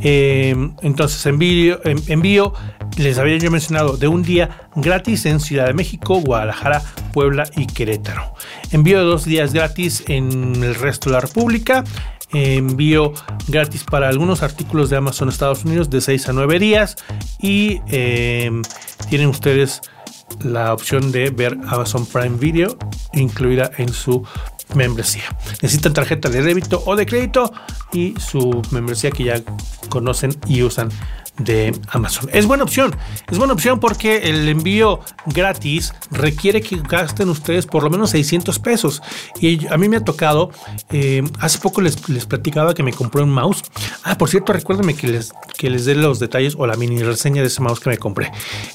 Em, 0.01 0.75
entonces 0.81 1.25
envío, 1.25 2.53
les 2.97 3.17
había 3.17 3.37
yo 3.37 3.51
mencionado, 3.51 3.97
de 3.97 4.07
un 4.07 4.23
día 4.23 4.67
gratis 4.75 5.25
en 5.25 5.39
Ciudad 5.39 5.67
de 5.67 5.73
México, 5.73 6.19
Guadalajara, 6.21 6.81
Puebla 7.13 7.45
y 7.55 7.67
Querétaro. 7.67 8.33
Envío 8.71 8.99
de 8.99 9.05
dos 9.05 9.25
días 9.25 9.53
gratis 9.53 10.03
en 10.07 10.63
el 10.63 10.75
resto 10.75 11.09
de 11.09 11.15
la 11.15 11.21
República. 11.21 11.83
Envío 12.33 13.13
gratis 13.47 13.83
para 13.83 14.09
algunos 14.09 14.43
artículos 14.43 14.89
de 14.89 14.97
Amazon 14.97 15.29
Estados 15.29 15.63
Unidos 15.63 15.89
de 15.89 16.01
6 16.01 16.29
a 16.29 16.33
9 16.33 16.59
días. 16.59 16.95
Y 17.39 17.81
em, 17.87 18.61
tienen 19.09 19.27
ustedes 19.27 19.81
la 20.41 20.73
opción 20.73 21.11
de 21.11 21.29
ver 21.29 21.57
Amazon 21.67 22.05
Prime 22.05 22.37
Video 22.37 22.77
incluida 23.13 23.71
en 23.77 23.89
su 23.93 24.25
membresía. 24.73 25.23
Necesitan 25.61 25.93
tarjeta 25.93 26.29
de 26.29 26.41
débito 26.41 26.81
o 26.85 26.95
de 26.95 27.05
crédito 27.05 27.53
y 27.93 28.15
su 28.19 28.61
membresía 28.71 29.11
que 29.11 29.25
ya 29.25 29.41
conocen 29.95 30.35
y 30.45 30.61
usan 30.61 30.89
de 31.37 31.73
Amazon. 31.89 32.29
Es 32.33 32.45
buena 32.45 32.63
opción, 32.63 32.93
es 33.31 33.37
buena 33.37 33.53
opción 33.53 33.79
porque 33.79 34.29
el 34.29 34.47
envío 34.49 34.99
gratis 35.25 35.93
requiere 36.11 36.61
que 36.61 36.81
gasten 36.81 37.29
ustedes 37.29 37.65
por 37.65 37.81
lo 37.81 37.89
menos 37.89 38.09
600 38.09 38.59
pesos. 38.59 39.01
Y 39.39 39.65
a 39.67 39.77
mí 39.77 39.87
me 39.87 39.97
ha 39.97 40.03
tocado, 40.03 40.51
eh, 40.91 41.23
hace 41.39 41.59
poco 41.59 41.79
les, 41.79 42.09
les, 42.09 42.25
platicaba 42.25 42.73
que 42.73 42.83
me 42.83 42.91
compré 42.91 43.23
un 43.23 43.29
mouse. 43.29 43.63
Ah, 44.03 44.17
por 44.17 44.29
cierto, 44.29 44.51
recuérdenme 44.51 44.95
que 44.95 45.07
les, 45.07 45.33
que 45.57 45.69
les 45.69 45.85
dé 45.85 45.95
los 45.95 46.19
detalles 46.19 46.55
o 46.57 46.67
la 46.67 46.75
mini 46.75 47.01
reseña 47.03 47.41
de 47.41 47.47
ese 47.47 47.61
mouse 47.61 47.79
que 47.79 47.89
me 47.89 47.97
compré. 47.97 48.31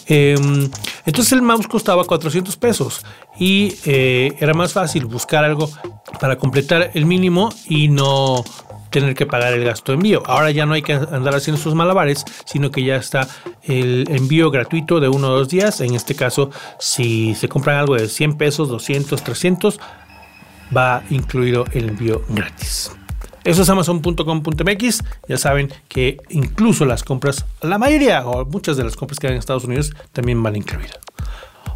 Em, 0.06 0.70
entonces 1.04 1.32
el 1.32 1.42
mouse 1.42 1.66
costaba 1.66 2.04
400 2.04 2.56
pesos 2.56 3.04
y 3.38 3.74
eh, 3.84 4.36
era 4.40 4.54
más 4.54 4.72
fácil 4.72 5.04
buscar 5.04 5.44
algo 5.44 5.70
para 6.18 6.36
completar 6.36 6.90
el 6.94 7.04
mínimo 7.04 7.50
y 7.68 7.88
no 7.88 8.42
tener 8.90 9.14
que 9.14 9.26
pagar 9.26 9.52
el 9.52 9.64
gasto 9.64 9.92
de 9.92 9.96
envío. 9.96 10.22
Ahora 10.26 10.50
ya 10.50 10.66
no 10.66 10.74
hay 10.74 10.82
que 10.82 10.92
andar 10.92 11.34
haciendo 11.34 11.60
sus 11.60 11.74
malabares, 11.74 12.24
sino 12.44 12.70
que 12.70 12.84
ya 12.84 12.96
está 12.96 13.28
el 13.62 14.04
envío 14.08 14.50
gratuito 14.50 15.00
de 15.00 15.08
uno 15.08 15.28
o 15.28 15.36
dos 15.36 15.48
días. 15.48 15.80
En 15.80 15.94
este 15.94 16.14
caso, 16.14 16.50
si 16.78 17.34
se 17.34 17.48
compran 17.48 17.78
algo 17.78 17.94
de 17.94 18.08
100 18.08 18.36
pesos, 18.36 18.68
200, 18.68 19.22
300, 19.22 19.80
va 20.76 21.02
incluido 21.10 21.64
el 21.72 21.90
envío 21.90 22.22
gratis. 22.28 22.92
Eso 23.44 23.62
es 23.62 23.68
amazon.com.mx. 23.68 25.04
Ya 25.28 25.38
saben 25.38 25.72
que 25.88 26.18
incluso 26.28 26.84
las 26.84 27.02
compras, 27.02 27.46
la 27.62 27.78
mayoría 27.78 28.26
o 28.26 28.44
muchas 28.44 28.76
de 28.76 28.84
las 28.84 28.96
compras 28.96 29.18
que 29.18 29.28
hay 29.28 29.32
en 29.32 29.38
Estados 29.38 29.64
Unidos 29.64 29.94
también 30.12 30.42
van 30.42 30.56
incluidas. 30.56 30.98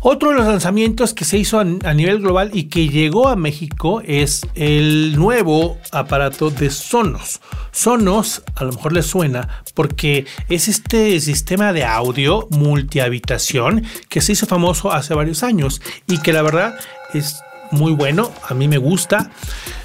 Otro 0.07 0.29
de 0.29 0.35
los 0.37 0.47
lanzamientos 0.47 1.15
que 1.15 1.25
se 1.25 1.39
hizo 1.39 1.59
a, 1.59 1.65
nivel 1.65 2.21
global 2.21 2.51
y 2.53 2.65
que 2.65 2.89
llegó 2.89 3.29
a 3.29 3.37
México 3.37 4.03
es 4.05 4.47
el 4.55 5.17
nuevo 5.17 5.79
aparato 5.93 6.51
de 6.51 6.69
Sonos. 6.69 7.41
Sonos, 7.73 8.43
a 8.55 8.65
lo 8.65 8.73
mejor 8.73 8.93
les 8.93 9.07
suena, 9.07 9.65
porque 9.73 10.27
es 10.51 10.69
este 10.69 11.19
sistema 11.21 11.73
de 11.73 11.85
audio 11.85 12.47
multihabitación 12.51 13.83
que 14.11 14.21
se 14.21 14.33
hizo 14.33 14.47
famoso 14.47 14.93
hace 14.93 15.15
varios 15.15 15.43
años 15.43 15.81
y 16.07 16.19
que 16.19 16.35
la 16.35 16.43
verdad 16.43 16.75
es 17.15 17.43
muy 17.75 17.93
bueno, 17.93 18.33
a 18.49 18.55
mí 18.55 18.69
me 18.69 18.79
gusta. 18.79 19.31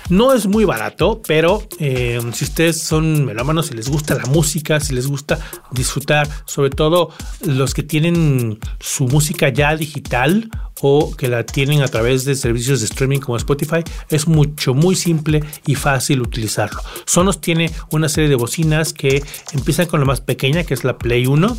No 0.09 0.33
es 0.33 0.47
muy 0.47 0.65
barato, 0.65 1.21
pero 1.27 1.67
eh, 1.79 2.19
si 2.33 2.45
ustedes 2.45 2.81
son 2.81 3.25
melómanos, 3.25 3.67
si 3.67 3.75
les 3.75 3.89
gusta 3.89 4.15
la 4.15 4.25
música, 4.25 4.79
si 4.79 4.95
les 4.95 5.05
gusta 5.05 5.37
disfrutar, 5.71 6.27
sobre 6.45 6.71
todo 6.71 7.11
los 7.45 7.75
que 7.75 7.83
tienen 7.83 8.59
su 8.79 9.05
música 9.07 9.49
ya 9.49 9.75
digital 9.75 10.49
o 10.81 11.15
que 11.15 11.27
la 11.27 11.45
tienen 11.45 11.83
a 11.83 11.87
través 11.89 12.25
de 12.25 12.33
servicios 12.33 12.79
de 12.79 12.85
streaming 12.85 13.19
como 13.19 13.37
Spotify, 13.37 13.83
es 14.09 14.27
mucho, 14.27 14.73
muy 14.73 14.95
simple 14.95 15.43
y 15.67 15.75
fácil 15.75 16.21
utilizarlo. 16.21 16.81
Sonos 17.05 17.39
tiene 17.39 17.71
una 17.91 18.09
serie 18.09 18.29
de 18.29 18.35
bocinas 18.35 18.93
que 18.93 19.23
empiezan 19.53 19.85
con 19.85 19.99
la 19.99 20.07
más 20.07 20.21
pequeña, 20.21 20.63
que 20.63 20.73
es 20.73 20.83
la 20.83 20.97
Play 20.97 21.27
1 21.27 21.55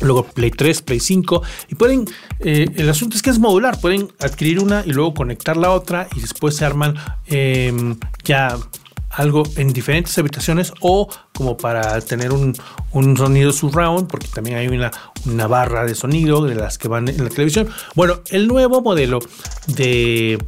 luego 0.00 0.24
Play 0.24 0.50
3, 0.50 0.82
Play 0.82 1.00
5 1.00 1.42
y 1.68 1.74
pueden, 1.74 2.04
eh, 2.40 2.66
el 2.76 2.88
asunto 2.88 3.16
es 3.16 3.22
que 3.22 3.30
es 3.30 3.38
modular, 3.38 3.80
pueden 3.80 4.08
adquirir 4.20 4.60
una 4.60 4.82
y 4.84 4.90
luego 4.90 5.14
conectar 5.14 5.56
la 5.56 5.70
otra 5.70 6.08
y 6.14 6.20
después 6.20 6.56
se 6.56 6.64
arman 6.64 6.94
em, 7.26 7.96
ya 8.24 8.56
algo 9.10 9.42
en 9.56 9.72
diferentes 9.72 10.16
habitaciones 10.18 10.72
o 10.80 11.08
como 11.34 11.56
para 11.56 12.00
tener 12.00 12.32
un, 12.32 12.54
un, 12.92 13.16
sonido 13.16 13.52
surround, 13.52 14.06
porque 14.06 14.28
también 14.28 14.58
hay 14.58 14.68
una, 14.68 14.90
una 15.26 15.46
barra 15.46 15.84
de 15.84 15.94
sonido 15.94 16.44
de 16.44 16.54
las 16.54 16.78
que 16.78 16.88
van 16.88 17.08
en 17.08 17.24
la 17.24 17.30
televisión. 17.30 17.68
Bueno, 17.94 18.20
el 18.30 18.46
nuevo 18.46 18.82
modelo 18.82 19.18
de 19.66 20.38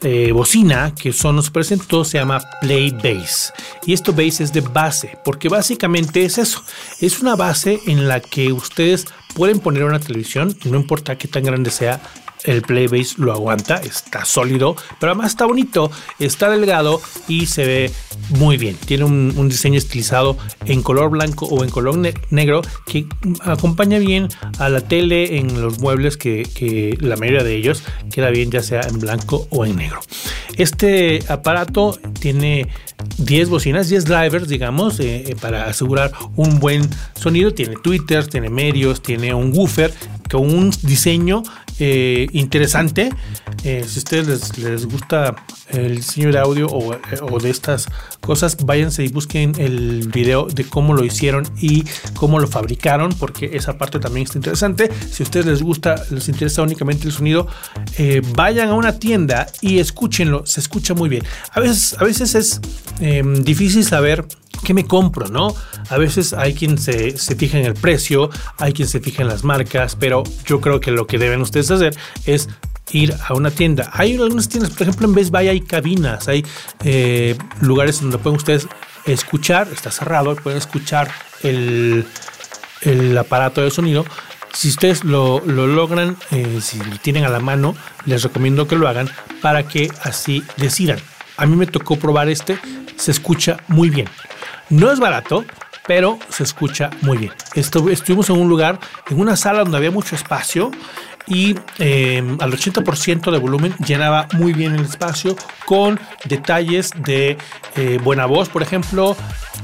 eh, 0.00 0.30
bocina 0.32 0.94
que 0.94 1.12
son 1.12 1.36
los 1.36 1.50
presentó 1.50 2.04
se 2.04 2.18
llama 2.18 2.40
Play 2.60 2.90
Base. 2.90 3.52
Y 3.84 3.92
esto 3.92 4.12
base 4.12 4.44
es 4.44 4.52
de 4.52 4.60
base, 4.60 5.18
porque 5.24 5.48
básicamente 5.48 6.24
es 6.24 6.38
eso. 6.38 6.62
Es 7.00 7.20
una 7.20 7.36
base 7.36 7.80
en 7.86 8.06
la 8.06 8.20
que 8.20 8.52
ustedes 8.52 9.06
pueden 9.34 9.60
poner 9.60 9.84
una 9.84 10.00
televisión, 10.00 10.56
no 10.64 10.76
importa 10.76 11.18
qué 11.18 11.28
tan 11.28 11.42
grande 11.42 11.70
sea, 11.70 12.00
el 12.44 12.62
Playbase 12.62 13.14
lo 13.18 13.32
aguanta, 13.32 13.76
está 13.76 14.24
sólido, 14.24 14.76
pero 15.00 15.12
además 15.12 15.32
está 15.32 15.46
bonito, 15.46 15.90
está 16.18 16.48
delgado 16.50 17.00
y 17.26 17.46
se 17.46 17.66
ve 17.66 17.90
muy 18.30 18.56
bien. 18.56 18.76
Tiene 18.76 19.04
un, 19.04 19.48
diseño 19.48 19.78
estilizado 19.78 20.36
en 20.66 20.82
color 20.82 21.10
blanco 21.10 21.46
o 21.46 21.64
en 21.64 21.70
color 21.70 21.96
negro 22.30 22.62
que 22.86 23.06
acompaña 23.40 23.98
bien 23.98 24.28
a 24.58 24.68
la 24.68 24.80
tele 24.80 25.38
en 25.38 25.60
los 25.60 25.78
muebles 25.78 26.16
que, 26.16 26.96
la 27.00 27.16
mayoría 27.16 27.42
de 27.42 27.56
ellos 27.56 27.82
queda 28.10 28.30
bien 28.30 28.50
ya 28.50 28.62
sea 28.62 28.80
en 28.80 28.98
blanco 28.98 29.46
o 29.50 29.64
en 29.64 29.76
negro. 29.76 30.00
Este 30.56 31.22
aparato 31.28 31.98
tiene 32.20 32.68
10 33.18 33.48
bocinas, 33.48 33.88
10 33.88 34.04
drivers, 34.04 34.48
digamos, 34.48 34.98
eh, 35.00 35.24
eh, 35.28 35.36
para 35.40 35.66
asegurar 35.66 36.12
un 36.36 36.58
buen 36.58 36.88
sonido. 37.14 37.52
Tiene 37.52 37.76
Twitter, 37.76 38.26
tiene 38.26 38.50
medios, 38.50 39.02
tiene 39.02 39.34
un 39.34 39.52
woofer 39.56 39.92
con 40.30 40.42
un 40.42 40.70
diseño 40.82 41.42
eh, 41.78 42.26
interesante. 42.32 43.10
Si 43.62 43.70
a 43.70 43.82
ustedes 43.82 44.58
les, 44.58 44.86
gusta 44.86 45.34
el 45.70 45.96
diseño 45.96 46.32
de 46.32 46.38
audio 46.38 46.66
o, 46.68 47.38
de 47.38 47.50
estas 47.50 47.86
cosas, 48.20 48.56
váyanse 48.64 49.04
y 49.04 49.08
busquen 49.08 49.52
el 49.58 50.08
video 50.08 50.46
de 50.46 50.64
cómo 50.64 50.94
lo 50.94 51.04
hicieron 51.04 51.44
y 51.60 51.84
cómo 52.14 52.38
lo 52.40 52.46
fabricaron, 52.46 53.12
porque 53.18 53.50
esa 53.54 53.78
parte 53.78 53.98
también 53.98 54.24
está 54.24 54.38
interesante. 54.38 54.90
Si 55.10 55.22
a 55.22 55.24
ustedes 55.24 55.46
les 55.46 55.62
gusta, 55.62 56.02
les 56.10 56.28
interesa 56.28 56.62
únicamente 56.62 57.06
el 57.06 57.12
sonido, 57.12 57.46
vayan 58.34 58.68
a 58.68 58.74
una 58.74 58.98
tienda 58.98 59.46
y 59.60 59.78
escúchenlo. 59.78 60.46
Se 60.46 60.60
escucha 60.60 60.94
muy 60.94 61.08
bien. 61.08 61.24
A 61.52 61.60
veces, 61.60 61.96
a 61.98 62.04
veces 62.04 62.34
es 62.34 62.60
em, 63.00 63.42
difícil 63.42 63.84
saber 63.84 64.24
¿qué 64.64 64.74
me 64.74 64.86
compro? 64.86 65.28
¿No? 65.28 65.54
A 65.88 65.96
veces 65.96 66.32
hay 66.32 66.54
quien 66.54 66.78
se, 66.78 67.12
fija 67.36 67.58
en 67.58 67.66
el 67.66 67.74
precio, 67.74 68.30
hay 68.58 68.72
quien 68.72 68.88
se 68.88 69.00
fija 69.00 69.22
en 69.22 69.28
las 69.28 69.44
marcas, 69.44 69.96
pero 69.96 70.22
yo 70.44 70.60
creo 70.60 70.80
que 70.80 70.90
lo 70.90 71.06
que 71.06 71.18
deben 71.18 71.40
ustedes 71.40 71.70
hacer 71.70 71.96
es 72.26 72.48
ir 72.90 73.14
a 73.26 73.34
una 73.34 73.50
tienda. 73.50 73.90
Hay 73.92 74.16
algunas 74.16 74.48
tiendas, 74.48 74.72
por 74.72 74.82
ejemplo, 74.82 75.08
en 75.08 75.14
Best 75.14 75.30
Buy 75.30 75.48
hay 75.48 75.60
cabinas, 75.60 76.28
hay 76.28 76.44
eh, 76.84 77.36
lugares 77.60 78.00
donde 78.00 78.18
pueden 78.18 78.36
ustedes 78.36 78.66
escuchar, 79.06 79.68
está 79.72 79.90
cerrado, 79.90 80.36
pueden 80.36 80.58
escuchar 80.58 81.10
el, 81.42 82.06
aparato 83.18 83.62
de 83.62 83.70
sonido. 83.70 84.04
Si 84.52 84.68
ustedes 84.68 85.04
lo, 85.04 85.40
logran, 85.40 86.16
eh, 86.30 86.60
si 86.60 86.78
lo 86.78 86.96
tienen 86.98 87.24
a 87.24 87.28
la 87.28 87.38
mano, 87.38 87.76
les 88.06 88.22
recomiendo 88.22 88.66
que 88.66 88.76
lo 88.76 88.88
hagan 88.88 89.08
para 89.42 89.68
que 89.68 89.90
así 90.02 90.42
decidan. 90.56 90.98
A 91.38 91.46
mí 91.46 91.56
me 91.56 91.66
tocó 91.66 91.96
probar 91.96 92.28
este, 92.28 92.58
se 92.96 93.12
escucha 93.12 93.56
muy 93.68 93.88
bien. 93.88 94.08
No 94.68 94.92
es 94.92 95.00
barato, 95.00 95.44
pero 95.86 96.18
se 96.28 96.42
escucha 96.42 96.90
muy 97.00 97.16
bien. 97.16 97.32
estuvimos 97.54 98.28
en 98.28 98.36
un 98.36 98.48
lugar, 98.48 98.78
en 99.08 99.18
una 99.18 99.36
sala 99.36 99.60
donde 99.60 99.78
había 99.78 99.90
mucho 99.90 100.14
espacio 100.14 100.70
y 101.26 101.54
em, 101.78 102.36
al 102.40 102.52
80% 102.52 103.30
de 103.30 103.38
volumen 103.38 103.74
llenaba 103.86 104.28
muy 104.34 104.52
bien 104.52 104.74
el 104.74 104.84
espacio 104.84 105.36
con 105.64 105.98
detalles 106.24 106.90
de 107.04 107.38
eh, 107.76 107.98
buena 108.02 108.26
voz, 108.26 108.48
por 108.48 108.62
ejemplo, 108.62 109.16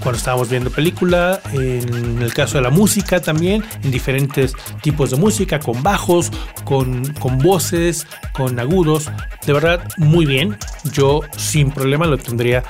cuando 0.02 0.18
estábamos 0.18 0.48
viendo 0.50 0.70
película, 0.70 1.40
en 1.52 2.20
el 2.20 2.32
caso 2.34 2.58
de 2.58 2.62
la 2.62 2.70
música 2.70 3.20
también, 3.20 3.64
en 3.82 3.90
diferentes 3.90 4.52
tipos 4.82 5.10
de 5.10 5.16
música, 5.16 5.58
con 5.58 5.82
bajos, 5.82 6.30
con, 6.64 7.12
con 7.14 7.38
voces, 7.38 8.06
con 8.32 8.58
agudos, 8.58 9.10
de 9.46 9.52
verdad 9.52 9.88
muy 9.96 10.26
bien, 10.26 10.56
yo 10.92 11.20
sin 11.36 11.70
problema 11.70 12.06
lo 12.06 12.18
tendría 12.18 12.62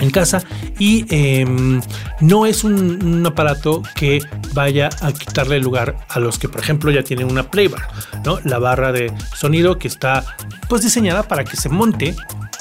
en 0.00 0.10
casa 0.10 0.42
y 0.78 1.04
em, 1.10 1.80
no 2.20 2.46
es 2.46 2.64
un, 2.64 3.24
aparato 3.26 3.82
que 3.94 4.20
vaya 4.52 4.88
a 5.00 5.12
quitarle 5.12 5.60
lugar 5.60 5.96
a 6.08 6.18
los 6.18 6.38
que 6.38 6.48
por 6.48 6.60
ejemplo 6.60 6.90
ya 6.90 7.02
tienen 7.02 7.30
una 7.30 7.50
playbar, 7.50 7.82
¿no? 8.24 8.38
La 8.44 8.58
barra 8.58 8.92
de 8.92 9.12
sonido 9.34 9.78
que 9.78 9.88
está 9.88 10.24
pues 10.68 10.82
diseñada 10.82 11.22
para 11.24 11.44
que 11.44 11.56
se 11.56 11.68
monte 11.68 12.14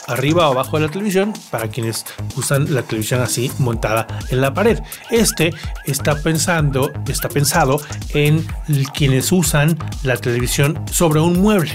arriba 0.07 0.49
o 0.49 0.51
abajo 0.51 0.77
de 0.77 0.85
la 0.85 0.91
televisión 0.91 1.33
para 1.49 1.67
quienes 1.69 2.05
usan 2.35 2.73
la 2.73 2.81
televisión 2.83 3.21
así 3.21 3.51
montada 3.59 4.07
en 4.29 4.41
la 4.41 4.53
pared. 4.53 4.79
Este 5.09 5.53
está 5.85 6.15
pensando, 6.21 6.91
está 7.07 7.29
pensado 7.29 7.81
en 8.13 8.45
quienes 8.93 9.31
usan 9.31 9.77
la 10.03 10.17
televisión 10.17 10.83
sobre 10.91 11.19
un 11.19 11.41
mueble 11.41 11.71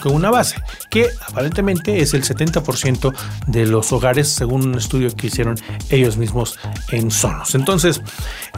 con 0.00 0.14
una 0.14 0.30
base, 0.30 0.56
que 0.90 1.08
aparentemente 1.28 2.00
es 2.00 2.14
el 2.14 2.24
70% 2.24 3.14
de 3.46 3.66
los 3.66 3.92
hogares, 3.92 4.28
según 4.28 4.68
un 4.68 4.74
estudio 4.76 5.14
que 5.14 5.28
hicieron 5.28 5.56
ellos 5.90 6.16
mismos 6.16 6.58
en 6.90 7.10
Sonos. 7.10 7.54
Entonces, 7.54 8.02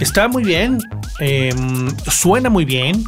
está 0.01 0.29
muy 0.29 0.45
bien, 0.45 0.79
em, 1.21 1.89
suena 2.11 2.51
muy 2.51 2.65
bien, 2.65 3.05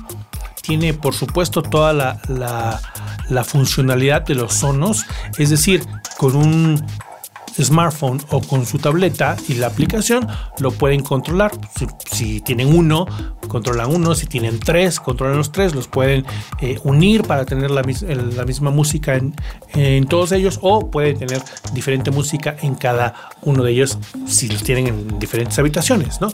tiene 0.62 0.94
por 0.94 1.14
supuesto 1.14 1.62
toda 1.62 1.92
la, 1.92 2.80
la 3.28 3.44
funcionalidad 3.44 4.22
de 4.22 4.34
los 4.34 4.54
Sonos, 4.54 5.04
es 5.38 5.50
decir, 5.50 5.82
con 6.18 6.34
un 6.36 6.84
smartphone 7.62 8.20
o 8.30 8.40
con 8.40 8.66
su 8.66 8.78
tableta 8.78 9.36
y 9.48 9.54
la 9.54 9.68
aplicación 9.68 10.26
lo 10.58 10.70
pueden 10.70 11.02
controlar. 11.02 11.52
Si, 12.10 12.40
tienen 12.40 12.74
uno, 12.74 13.06
controlan 13.56 13.90
uno, 13.90 14.14
si 14.14 14.26
tienen 14.26 14.60
tres, 14.60 15.00
controlan 15.00 15.38
los 15.38 15.50
tres, 15.50 15.74
los 15.74 15.88
pueden 15.88 16.26
eh, 16.60 16.78
unir 16.84 17.22
para 17.22 17.46
tener 17.46 17.70
la, 17.70 17.82
misma 17.82 18.70
música 18.70 19.18
en, 19.72 20.06
todos 20.08 20.32
ellos 20.32 20.58
o 20.60 20.90
pueden 20.90 21.18
tener 21.18 21.42
diferente 21.72 22.10
música 22.10 22.54
en 22.60 22.74
cada 22.74 23.14
uno 23.40 23.62
de 23.62 23.72
ellos 23.72 23.98
si 24.26 24.48
los 24.48 24.62
tienen 24.62 24.88
en 24.88 25.18
diferentes 25.18 25.58
habitaciones. 25.58 26.20
¿no? 26.20 26.28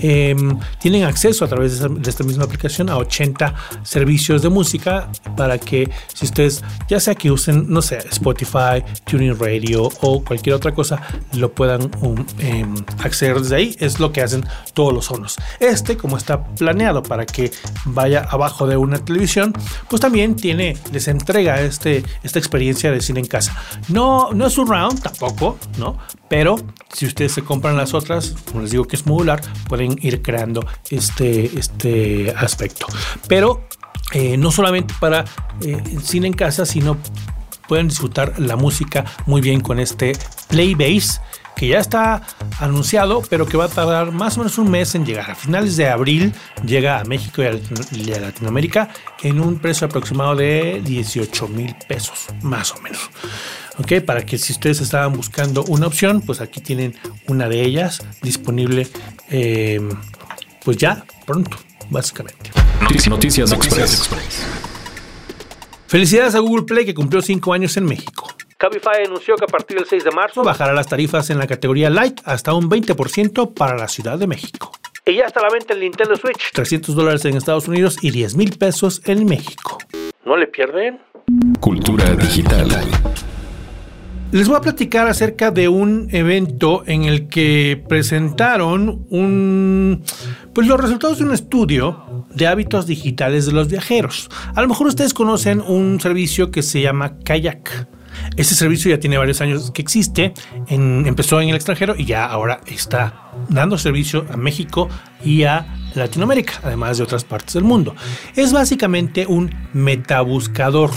Em, 0.00 0.60
tienen 0.78 1.02
acceso 1.02 1.44
a 1.44 1.48
través 1.48 1.80
de, 1.80 2.08
esta 2.08 2.22
misma 2.22 2.44
aplicación 2.44 2.88
a 2.88 2.96
80 2.98 3.52
servicios 3.82 4.40
de 4.40 4.48
música 4.48 5.08
para 5.36 5.58
que 5.58 5.90
si 6.14 6.26
ustedes, 6.26 6.62
ya 6.88 7.00
sea 7.00 7.16
que 7.16 7.32
usen, 7.32 7.66
no 7.68 7.82
sé, 7.82 7.98
Spotify, 8.12 8.84
Tuning 9.06 9.36
Radio 9.36 9.88
o 10.02 10.22
cualquier 10.22 10.54
otra 10.54 10.72
cosa, 10.72 11.02
lo 11.32 11.52
puedan 11.52 11.90
um, 12.00 12.24
em, 12.38 12.76
acceder 13.02 13.40
desde 13.40 13.56
ahí. 13.56 13.76
Es 13.80 13.98
lo 13.98 14.12
que 14.12 14.22
hacen 14.22 14.44
todos 14.72 14.94
los 14.94 15.06
sonos. 15.06 15.36
Este, 15.58 15.96
como 15.96 16.16
está 16.16 16.44
planeado 16.60 17.02
para 17.02 17.24
que 17.24 17.50
vaya 17.86 18.20
abajo 18.30 18.66
de 18.66 18.76
una 18.76 18.98
televisión, 18.98 19.54
pues 19.88 20.00
también 20.00 20.36
tiene, 20.36 20.76
les 20.92 21.08
entrega 21.08 21.62
este, 21.62 22.04
esta 22.22 22.38
experiencia 22.38 22.92
de 22.92 23.00
cine 23.00 23.20
en 23.20 23.26
casa. 23.26 23.56
No, 23.88 24.30
no 24.34 24.46
es 24.46 24.58
un 24.58 24.68
round 24.68 25.00
tampoco, 25.00 25.58
¿no? 25.78 25.96
Pero 26.28 26.56
si 26.92 27.06
ustedes 27.06 27.32
se 27.32 27.42
compran 27.42 27.78
las 27.78 27.94
otras, 27.94 28.34
como 28.46 28.60
les 28.60 28.72
digo 28.72 28.84
que 28.84 28.96
es 28.96 29.06
modular, 29.06 29.40
pueden 29.68 29.96
ir 30.02 30.20
creando 30.20 30.66
este, 30.90 31.58
este 31.58 32.34
aspecto. 32.36 32.86
Pero 33.26 33.66
eh, 34.12 34.36
no 34.36 34.50
solamente 34.50 34.92
para 35.00 35.24
eh, 35.62 35.82
cine 36.02 36.26
en 36.26 36.34
casa, 36.34 36.66
sino 36.66 36.98
pueden 37.68 37.88
disfrutar 37.88 38.38
la 38.38 38.56
música 38.56 39.04
muy 39.24 39.40
bien 39.40 39.60
con 39.60 39.78
este 39.78 40.12
Playbase 40.48 41.20
que 41.56 41.68
ya 41.68 41.78
está 41.78 42.22
anunciado, 42.58 43.22
pero 43.28 43.46
que 43.46 43.56
va 43.56 43.66
a 43.66 43.68
tardar 43.68 44.12
más 44.12 44.36
o 44.36 44.40
menos 44.40 44.58
un 44.58 44.70
mes 44.70 44.94
en 44.94 45.04
llegar. 45.04 45.30
A 45.30 45.34
finales 45.34 45.76
de 45.76 45.88
abril 45.88 46.32
llega 46.64 47.00
a 47.00 47.04
México 47.04 47.42
y 47.42 48.12
a 48.12 48.20
Latinoamérica 48.20 48.88
en 49.22 49.40
un 49.40 49.58
precio 49.58 49.86
aproximado 49.86 50.34
de 50.36 50.80
18 50.84 51.48
mil 51.48 51.74
pesos, 51.88 52.26
más 52.42 52.72
o 52.72 52.80
menos. 52.80 53.10
Ok, 53.78 54.04
para 54.04 54.24
que 54.26 54.36
si 54.38 54.52
ustedes 54.52 54.80
estaban 54.80 55.12
buscando 55.14 55.64
una 55.64 55.86
opción, 55.86 56.20
pues 56.20 56.40
aquí 56.40 56.60
tienen 56.60 56.94
una 57.28 57.48
de 57.48 57.62
ellas 57.62 58.02
disponible, 58.22 58.86
eh, 59.30 59.80
pues 60.64 60.76
ya 60.76 61.04
pronto, 61.26 61.56
básicamente. 61.88 62.50
Noticias, 63.08 63.52
Express. 63.52 64.08
Felicidades 65.86 66.34
a 66.34 66.38
Google 66.38 66.64
Play 66.64 66.84
que 66.84 66.94
cumplió 66.94 67.22
5 67.22 67.52
años 67.52 67.76
en 67.76 67.84
México. 67.84 68.28
Cabify 68.60 69.06
anunció 69.06 69.36
que 69.36 69.44
a 69.44 69.46
partir 69.46 69.78
del 69.78 69.86
6 69.86 70.04
de 70.04 70.10
marzo 70.10 70.42
bajará 70.42 70.74
las 70.74 70.86
tarifas 70.86 71.30
en 71.30 71.38
la 71.38 71.46
categoría 71.46 71.88
Light 71.88 72.20
hasta 72.26 72.52
un 72.52 72.68
20% 72.68 73.54
para 73.54 73.74
la 73.74 73.88
Ciudad 73.88 74.18
de 74.18 74.26
México. 74.26 74.70
Y 75.06 75.14
ya 75.14 75.24
está 75.24 75.40
a 75.40 75.44
la 75.44 75.48
venta 75.48 75.72
el 75.72 75.80
Nintendo 75.80 76.14
Switch. 76.14 76.52
300 76.52 76.94
dólares 76.94 77.24
en 77.24 77.38
Estados 77.38 77.68
Unidos 77.68 77.96
y 78.02 78.10
10 78.10 78.36
mil 78.36 78.58
pesos 78.58 79.00
en 79.06 79.24
México. 79.24 79.78
¿No 80.26 80.36
le 80.36 80.46
pierden? 80.46 81.00
Cultura 81.58 82.04
digital. 82.16 82.68
Les 84.30 84.46
voy 84.46 84.58
a 84.58 84.60
platicar 84.60 85.08
acerca 85.08 85.50
de 85.50 85.68
un 85.68 86.08
evento 86.12 86.82
en 86.86 87.04
el 87.04 87.28
que 87.28 87.82
presentaron 87.88 89.06
un, 89.08 90.04
pues 90.52 90.66
los 90.66 90.78
resultados 90.78 91.16
de 91.16 91.24
un 91.24 91.32
estudio 91.32 92.26
de 92.28 92.46
hábitos 92.46 92.86
digitales 92.86 93.46
de 93.46 93.52
los 93.52 93.68
viajeros. 93.68 94.28
A 94.54 94.60
lo 94.60 94.68
mejor 94.68 94.88
ustedes 94.88 95.14
conocen 95.14 95.62
un 95.62 95.98
servicio 95.98 96.50
que 96.50 96.62
se 96.62 96.82
llama 96.82 97.18
Kayak. 97.24 97.88
Este 98.36 98.54
servicio 98.54 98.90
ya 98.90 99.00
tiene 99.00 99.18
varios 99.18 99.40
años 99.40 99.70
que 99.70 99.82
existe, 99.82 100.32
empezó 100.68 101.40
en 101.40 101.50
el 101.50 101.56
extranjero 101.56 101.94
y 101.96 102.04
ya 102.04 102.26
ahora 102.26 102.60
está 102.66 103.32
dando 103.48 103.78
servicio 103.78 104.26
a 104.30 104.36
México 104.36 104.88
y 105.24 105.44
a 105.44 105.66
Latinoamérica, 105.94 106.54
además 106.62 106.98
de 106.98 107.04
otras 107.04 107.24
partes 107.24 107.54
del 107.54 107.64
mundo. 107.64 107.94
Es 108.36 108.52
básicamente 108.52 109.26
un 109.26 109.54
metabuscador. 109.72 110.90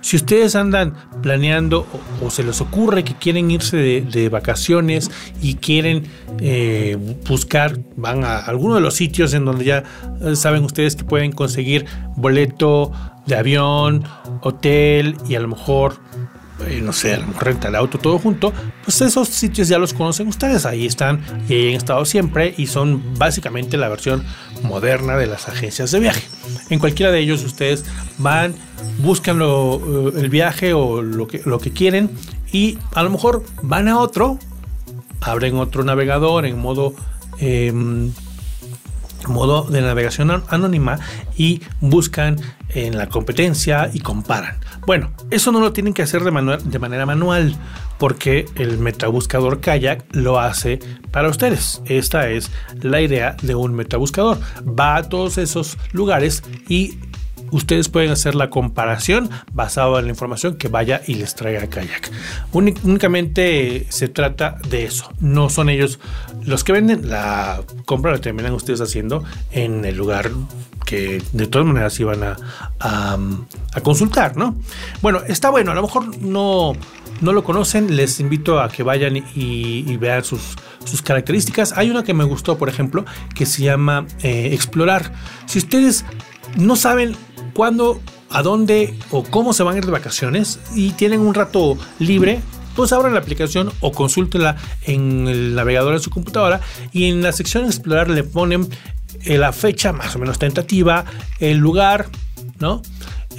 Si 0.00 0.16
ustedes 0.16 0.56
andan 0.56 0.94
planeando 1.22 1.86
o, 2.20 2.28
se 2.28 2.42
les 2.42 2.60
ocurre 2.60 3.04
que 3.04 3.14
quieren 3.14 3.50
irse 3.52 3.76
de, 3.76 4.28
vacaciones 4.28 5.10
y 5.40 5.54
quieren 5.54 6.04
eh, 6.40 6.98
buscar, 7.26 7.78
van 7.96 8.24
a 8.24 8.38
alguno 8.38 8.74
de 8.74 8.80
los 8.80 8.94
sitios 8.94 9.32
en 9.32 9.44
donde 9.44 9.64
ya 9.64 9.84
eh, 10.20 10.34
saben 10.34 10.64
ustedes 10.64 10.96
que 10.96 11.04
pueden 11.04 11.30
conseguir 11.30 11.86
boleto 12.16 12.90
de 13.26 13.36
avión, 13.36 14.02
hotel 14.40 15.16
y 15.28 15.36
a 15.36 15.40
lo 15.40 15.48
mejor 15.48 16.00
no 16.82 16.92
sé, 16.92 17.14
a 17.14 17.18
lo 17.18 17.28
mejor 17.28 17.44
renta 17.44 17.68
el 17.68 17.74
auto 17.76 17.98
todo 17.98 18.18
junto, 18.18 18.52
pues 18.84 19.00
esos 19.00 19.28
sitios 19.28 19.68
ya 19.68 19.78
los 19.78 19.94
conocen 19.94 20.28
ustedes, 20.28 20.66
ahí 20.66 20.86
están 20.86 21.22
y 21.48 21.54
ahí 21.54 21.68
han 21.70 21.74
estado 21.74 22.04
siempre 22.04 22.54
y 22.56 22.66
son 22.66 23.14
básicamente 23.18 23.76
la 23.76 23.88
versión 23.88 24.24
moderna 24.62 25.16
de 25.16 25.26
las 25.26 25.48
agencias 25.48 25.90
de 25.90 26.00
viaje. 26.00 26.22
En 26.70 26.78
cualquiera 26.78 27.12
de 27.12 27.20
ellos 27.20 27.44
ustedes 27.44 27.84
van, 28.18 28.54
buscan 28.98 29.38
lo, 29.38 30.08
eh, 30.08 30.20
el 30.20 30.28
viaje 30.28 30.72
o 30.72 31.02
lo 31.02 31.26
que, 31.26 31.42
lo 31.44 31.58
que 31.58 31.72
quieren 31.72 32.10
y 32.52 32.78
a 32.94 33.02
lo 33.02 33.10
mejor 33.10 33.44
van 33.62 33.88
a 33.88 33.98
otro, 33.98 34.38
abren 35.20 35.56
otro 35.56 35.84
navegador 35.84 36.46
en 36.46 36.58
modo... 36.58 36.94
Em, 37.38 38.12
modo 39.28 39.62
de 39.62 39.80
navegación 39.80 40.42
anónima 40.48 40.98
y 41.36 41.62
buscan 41.80 42.40
en 42.70 42.96
la 42.96 43.08
competencia 43.08 43.90
y 43.92 44.00
comparan. 44.00 44.58
Bueno, 44.86 45.12
eso 45.30 45.52
no 45.52 45.60
lo 45.60 45.72
tienen 45.72 45.94
que 45.94 46.02
hacer 46.02 46.22
de, 46.24 46.78
manera 46.78 47.06
manual 47.06 47.54
porque 47.98 48.46
el 48.56 48.78
metabuscador 48.78 49.60
Kayak 49.60 50.04
lo 50.12 50.40
hace 50.40 50.80
para 51.10 51.28
ustedes. 51.28 51.82
Esta 51.86 52.28
es 52.28 52.50
la 52.80 53.00
idea 53.00 53.36
de 53.42 53.54
un 53.54 53.74
metabuscador. 53.74 54.38
Va 54.66 54.96
a 54.96 55.02
todos 55.08 55.38
esos 55.38 55.78
lugares 55.92 56.42
y 56.68 56.98
ustedes 57.52 57.88
pueden 57.88 58.10
hacer 58.10 58.34
la 58.34 58.50
comparación 58.50 59.30
basado 59.52 59.98
en 59.98 60.06
la 60.06 60.10
información 60.10 60.56
que 60.56 60.68
vaya 60.68 61.02
y 61.06 61.14
les 61.14 61.34
traiga 61.34 61.68
Kayak. 61.68 62.10
únicamente 62.52 63.86
se 63.90 64.08
trata 64.08 64.56
de 64.68 64.84
eso. 64.84 65.12
No 65.20 65.48
son 65.48 65.68
ellos 65.68 66.00
los 66.42 66.64
que 66.64 66.72
venden. 66.72 67.08
La 67.08 67.62
compra 67.84 68.10
la 68.10 68.18
terminan 68.18 68.52
ustedes 68.52 68.80
haciendo 68.80 69.22
en 69.50 69.84
el 69.84 69.96
lugar 69.96 70.30
que 70.84 71.22
de 71.32 71.46
todas 71.46 71.66
maneras 71.66 71.98
iban 72.00 72.22
a, 72.24 72.36
a, 72.80 73.80
consultar, 73.82 74.36
¿no? 74.36 74.56
Bueno, 75.00 75.20
está 75.26 75.50
bueno. 75.50 75.70
A 75.70 75.74
lo 75.74 75.82
mejor 75.82 76.18
no, 76.18 76.72
no 77.20 77.32
lo 77.32 77.44
conocen. 77.44 77.96
Les 77.96 78.18
invito 78.20 78.60
a 78.60 78.68
que 78.68 78.82
vayan 78.82 79.16
y, 79.34 79.96
vean 79.96 80.24
sus, 80.24 80.56
sus 80.84 81.02
características. 81.02 81.72
Hay 81.76 81.90
una 81.90 82.02
que 82.02 82.14
me 82.14 82.24
gustó, 82.24 82.58
por 82.58 82.68
ejemplo, 82.68 83.04
que 83.34 83.46
se 83.46 83.62
llama 83.62 84.06
eh, 84.22 84.50
Explorar. 84.52 85.12
Si 85.46 85.58
ustedes 85.58 86.04
no 86.56 86.76
saben 86.76 87.16
cuándo, 87.54 88.00
a 88.30 88.42
dónde 88.42 88.94
o 89.10 89.22
cómo 89.22 89.52
se 89.52 89.62
van 89.62 89.74
a 89.74 89.78
ir 89.78 89.86
de 89.86 89.92
vacaciones 89.92 90.60
y 90.74 90.90
tienen 90.92 91.20
un 91.20 91.34
rato 91.34 91.76
libre, 91.98 92.40
pues 92.74 92.92
abran 92.92 93.12
la 93.14 93.20
aplicación 93.20 93.70
o 93.80 93.92
consúltenla 93.92 94.56
en 94.82 95.28
el 95.28 95.54
navegador 95.54 95.94
de 95.94 96.00
su 96.00 96.10
computadora 96.10 96.60
y 96.92 97.10
en 97.10 97.22
la 97.22 97.32
sección 97.32 97.64
explorar 97.64 98.08
le 98.08 98.24
ponen 98.24 98.68
eh, 99.24 99.38
la 99.38 99.52
fecha 99.52 99.92
más 99.92 100.16
o 100.16 100.18
menos 100.18 100.38
tentativa, 100.38 101.04
el 101.38 101.58
lugar, 101.58 102.08
¿no? 102.58 102.82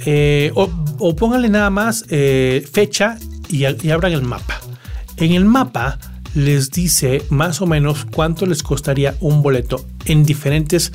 Eh, 0.06 0.50
o, 0.54 1.16
pónganle 1.16 1.48
nada 1.48 1.70
más 1.70 2.04
eh, 2.10 2.66
fecha 2.70 3.18
y 3.48 3.64
abran 3.90 4.12
el 4.12 4.22
mapa. 4.22 4.60
En 5.16 5.32
el 5.32 5.44
mapa 5.44 5.98
les 6.34 6.70
dice 6.70 7.22
más 7.30 7.60
o 7.62 7.66
menos 7.66 8.04
cuánto 8.04 8.46
les 8.46 8.62
costaría 8.62 9.14
un 9.20 9.42
boleto 9.42 9.84
en 10.04 10.24
diferentes 10.24 10.92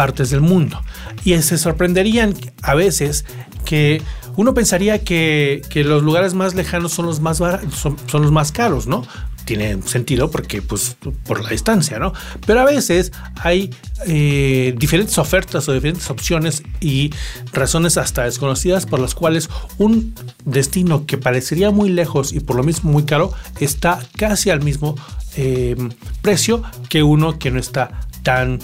partes 0.00 0.30
del 0.30 0.40
mundo. 0.40 0.82
Y 1.26 1.36
se 1.42 1.58
sorprenderían 1.58 2.34
a 2.62 2.74
veces 2.74 3.26
que 3.66 4.00
uno 4.34 4.54
pensaría 4.54 5.04
que, 5.04 5.60
los 5.74 6.02
lugares 6.02 6.32
más 6.32 6.54
lejanos 6.54 6.92
son 6.92 7.04
los 7.04 7.20
más, 7.20 7.36
son, 7.36 7.98
los 8.10 8.32
más 8.32 8.50
caros, 8.50 8.86
¿no? 8.86 9.06
Tiene 9.44 9.82
sentido 9.82 10.30
porque, 10.30 10.62
pues, 10.62 10.96
por 11.26 11.42
la 11.42 11.50
distancia, 11.50 11.98
¿no? 11.98 12.14
Pero 12.46 12.60
a 12.60 12.64
veces 12.64 13.12
hay 13.42 13.74
eh, 14.06 14.74
diferentes 14.78 15.18
ofertas 15.18 15.68
o 15.68 15.74
diferentes 15.74 16.08
opciones 16.08 16.62
y 16.80 17.10
razones 17.52 17.98
hasta 17.98 18.24
desconocidas 18.24 18.86
por 18.86 19.00
las 19.00 19.14
cuales 19.14 19.50
un 19.76 20.14
destino 20.46 21.04
que 21.04 21.18
parecería 21.18 21.70
muy 21.72 21.90
lejos 21.90 22.32
y 22.32 22.40
por 22.40 22.56
lo 22.56 22.62
mismo 22.62 22.90
muy 22.90 23.02
caro 23.02 23.34
está 23.60 23.98
casi 24.16 24.48
al 24.48 24.62
mismo 24.62 24.94
eh, 25.36 25.76
precio 26.22 26.62
que 26.88 27.02
uno 27.02 27.38
que 27.38 27.50
no 27.50 27.60
está 27.60 28.08
tan 28.22 28.60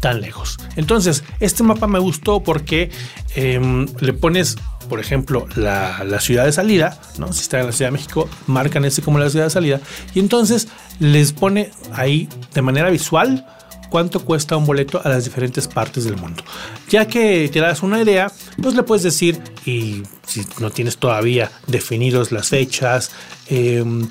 tan 0.00 0.20
lejos. 0.20 0.58
Entonces, 0.76 1.24
este 1.40 1.62
mapa 1.62 1.86
me 1.86 1.98
gustó 1.98 2.42
porque 2.42 2.90
em, 3.34 3.86
le 4.00 4.12
pones, 4.12 4.56
por 4.88 5.00
ejemplo, 5.00 5.46
la, 5.56 6.20
ciudad 6.20 6.44
de 6.44 6.52
salida, 6.52 7.00
¿no? 7.18 7.32
Si 7.32 7.42
está 7.42 7.60
en 7.60 7.66
la 7.66 7.72
Ciudad 7.72 7.90
de 7.90 7.96
México, 7.98 8.28
marcan 8.46 8.84
ese 8.84 9.02
como 9.02 9.18
la 9.18 9.30
ciudad 9.30 9.46
de 9.46 9.50
salida, 9.50 9.80
y 10.14 10.20
entonces 10.20 10.68
les 11.00 11.32
pone 11.32 11.70
ahí 11.92 12.28
de 12.54 12.62
manera 12.62 12.90
visual 12.90 13.46
cuánto 13.90 14.24
cuesta 14.24 14.56
un 14.56 14.66
boleto 14.66 15.00
a 15.02 15.08
las 15.08 15.24
diferentes 15.24 15.66
partes 15.66 16.04
del 16.04 16.16
mundo. 16.16 16.42
Ya 16.90 17.06
que 17.06 17.48
te 17.48 17.60
das 17.60 17.82
una 17.82 18.00
idea, 18.02 18.30
pues 18.60 18.74
le 18.74 18.82
puedes 18.82 19.02
decir, 19.02 19.40
y 19.64 20.02
si 20.26 20.44
no 20.60 20.70
tienes 20.70 20.98
todavía 20.98 21.50
definidos 21.66 22.32
las 22.32 22.48
fechas 22.48 23.10
em, 23.48 24.08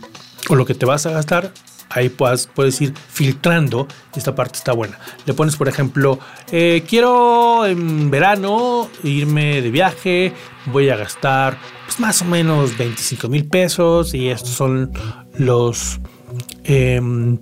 o 0.49 0.55
lo 0.55 0.65
que 0.65 0.73
te 0.73 0.85
vas 0.85 1.05
a 1.05 1.11
gastar, 1.11 1.53
ahí 1.89 2.09
puedes, 2.09 2.47
puedes 2.47 2.79
ir 2.81 2.93
filtrando. 3.09 3.87
Esta 4.15 4.35
parte 4.35 4.57
está 4.57 4.73
buena. 4.73 4.97
Le 5.25 5.33
pones, 5.33 5.55
por 5.55 5.67
ejemplo, 5.67 6.19
eh, 6.51 6.83
quiero 6.87 7.65
en 7.65 8.09
verano 8.09 8.89
irme 9.03 9.61
de 9.61 9.71
viaje, 9.71 10.33
voy 10.67 10.89
a 10.89 10.97
gastar 10.97 11.57
pues, 11.85 11.99
más 11.99 12.21
o 12.21 12.25
menos 12.25 12.77
25 12.77 13.27
mil 13.29 13.45
pesos 13.45 14.13
y 14.13 14.29
estos 14.29 14.51
son 14.51 14.91
los... 15.37 15.99
Em, 16.63 17.37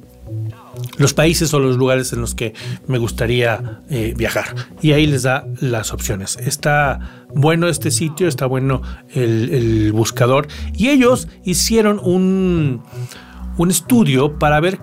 los 0.98 1.14
países 1.14 1.54
o 1.54 1.60
los 1.60 1.78
lugares 1.78 2.12
en 2.14 2.22
los 2.22 2.36
que 2.36 2.54
me 2.88 2.98
gustaría 2.98 3.82
eh, 3.90 4.14
viajar. 4.16 4.56
Y 4.82 4.92
ahí 4.92 5.08
les 5.08 5.24
da 5.24 5.46
las 5.60 5.94
opciones. 5.94 6.38
Está 6.38 7.26
bueno 7.34 7.68
este 7.68 7.92
sitio, 7.92 8.28
está 8.28 8.46
bueno 8.46 8.82
el, 9.14 9.92
buscador. 9.94 10.48
Y 10.76 10.90
ellos 10.90 11.28
hicieron 11.44 12.00
un, 12.04 12.84
un 13.58 13.72
estudio 13.72 14.38
para 14.38 14.60
ver 14.60 14.80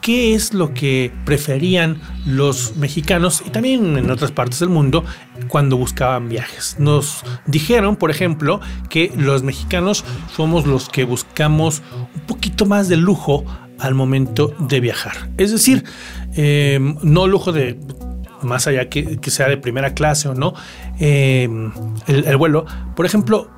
qué 0.00 0.34
es 0.34 0.52
lo 0.52 0.74
que 0.74 1.10
preferían 1.24 2.00
los 2.26 2.76
mexicanos 2.76 3.42
y 3.46 3.50
también 3.50 3.96
en 3.96 4.10
otras 4.10 4.32
partes 4.32 4.60
del 4.60 4.68
mundo 4.68 5.04
cuando 5.48 5.76
buscaban 5.76 6.28
viajes. 6.28 6.76
Nos 6.78 7.24
dijeron, 7.46 7.96
por 7.96 8.10
ejemplo, 8.10 8.60
que 8.90 9.12
los 9.16 9.42
mexicanos 9.42 10.04
somos 10.36 10.66
los 10.66 10.88
que 10.88 11.04
buscamos 11.04 11.82
un 12.14 12.20
poquito 12.22 12.66
más 12.66 12.88
de 12.88 12.96
lujo 12.98 13.44
al 13.78 13.94
momento 13.94 14.54
de 14.58 14.80
viajar. 14.80 15.30
Es 15.38 15.52
decir, 15.52 15.84
eh, 16.36 16.78
no 17.02 17.26
lujo 17.26 17.52
de 17.52 17.80
más 18.42 18.66
allá 18.66 18.88
que, 18.88 19.18
sea 19.30 19.48
de 19.48 19.56
primera 19.56 19.94
clase 19.94 20.28
o 20.28 20.34
no, 20.34 20.52
eh, 21.00 21.48
el, 22.06 22.36
vuelo. 22.36 22.66
Por 22.94 23.06
ejemplo, 23.06 23.50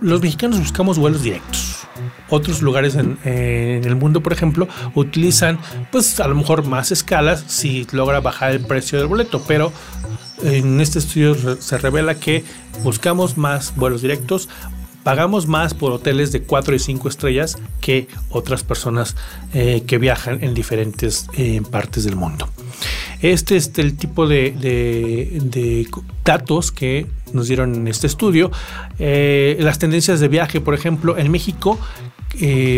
los 0.00 0.20
mexicanos 0.20 0.58
buscamos 0.58 0.98
vuelos 0.98 1.22
directos. 1.22 1.81
Otros 2.28 2.62
lugares 2.62 2.94
en, 2.94 3.18
el 3.24 3.96
mundo, 3.96 4.22
por 4.22 4.32
ejemplo, 4.32 4.68
utilizan, 4.94 5.58
pues 5.90 6.18
a 6.20 6.28
lo 6.28 6.34
mejor 6.34 6.64
más 6.66 6.90
escalas 6.92 7.44
si 7.46 7.86
logra 7.92 8.20
bajar 8.20 8.52
el 8.52 8.60
precio 8.60 8.98
del 8.98 9.08
boleto, 9.08 9.42
pero 9.46 9.72
en 10.42 10.80
este 10.80 10.98
estudio 10.98 11.56
se 11.60 11.78
revela 11.78 12.14
que 12.16 12.44
buscamos 12.82 13.36
más 13.36 13.74
vuelos 13.76 14.02
directos 14.02 14.48
pagamos 15.02 15.46
más 15.46 15.74
por 15.74 15.92
hoteles 15.92 16.32
de 16.32 16.42
4 16.42 16.74
y 16.74 16.78
5 16.78 17.08
estrellas 17.08 17.58
que 17.80 18.08
otras 18.30 18.62
personas 18.62 19.16
eh, 19.52 19.82
que 19.86 19.98
viajan 19.98 20.42
en 20.42 20.54
diferentes 20.54 21.26
eh, 21.36 21.60
partes 21.70 22.04
del 22.04 22.16
mundo. 22.16 22.48
Este 23.20 23.56
es 23.56 23.72
el 23.76 23.96
tipo 23.96 24.26
de, 24.26 25.88
datos 26.24 26.72
que 26.72 27.06
nos 27.32 27.48
dieron 27.48 27.74
en 27.74 27.88
este 27.88 28.06
estudio. 28.06 28.50
Eh, 28.98 29.56
las 29.60 29.78
tendencias 29.78 30.20
de 30.20 30.28
viaje, 30.28 30.60
por 30.60 30.74
ejemplo, 30.74 31.18
en 31.18 31.30
México 31.30 31.78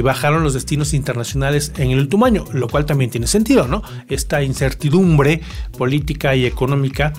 bajaron 0.02 0.42
los 0.42 0.52
destinos 0.52 0.94
internacionales 0.94 1.72
en 1.76 1.92
el 1.92 2.00
último 2.00 2.26
año, 2.26 2.44
lo 2.52 2.68
cual 2.68 2.86
también 2.86 3.12
tiene 3.12 3.28
sentido, 3.28 3.68
¿no? 3.68 3.82
Esta 4.08 4.42
incertidumbre 4.42 5.42
política 5.78 6.34
y 6.34 6.44
económica 6.44 7.12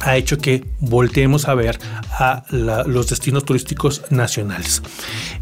ha 0.00 0.16
hecho 0.16 0.38
que 0.38 0.64
volteemos 0.80 1.48
a 1.48 1.54
ver 1.54 1.78
a 2.10 2.44
los 2.50 3.08
destinos 3.08 3.44
turísticos 3.44 4.02
nacionales. 4.10 4.82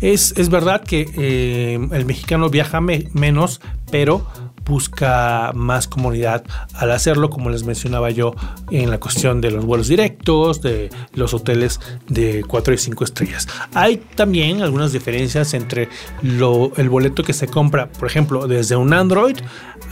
Es, 0.01 0.49
verdad 0.49 0.83
que 0.83 1.09
eh, 1.17 1.79
el 1.93 2.05
mexicano 2.07 2.49
viaja 2.49 2.81
menos, 2.81 3.61
pero 3.91 4.27
busca 4.67 5.53
más 5.55 5.87
comodidad 5.87 6.45
al 6.75 6.91
hacerlo, 6.91 7.31
como 7.31 7.51
les 7.51 7.65
mencionaba 7.65 8.11
yo 8.11 8.35
en 8.71 8.91
la 8.91 8.99
cuestión 8.99 9.41
de 9.41 9.51
los 9.51 9.65
vuelos 9.65 9.89
directos, 9.89 10.61
de 10.61 10.91
los 11.15 11.33
hoteles 11.35 11.81
de 12.09 12.45
4 12.47 12.75
y 12.75 12.79
5 12.79 13.05
estrellas. 13.05 13.49
Hay 13.75 13.97
también 13.97 14.63
algunas 14.63 14.93
diferencias 14.93 15.55
entre 15.55 15.89
el 16.23 16.89
boleto 16.89 17.23
que 17.23 17.33
se 17.33 17.47
compra, 17.49 17.89
por 17.89 18.09
ejemplo, 18.09 18.47
desde 18.47 18.77
un 18.77 18.93
Android 18.93 19.37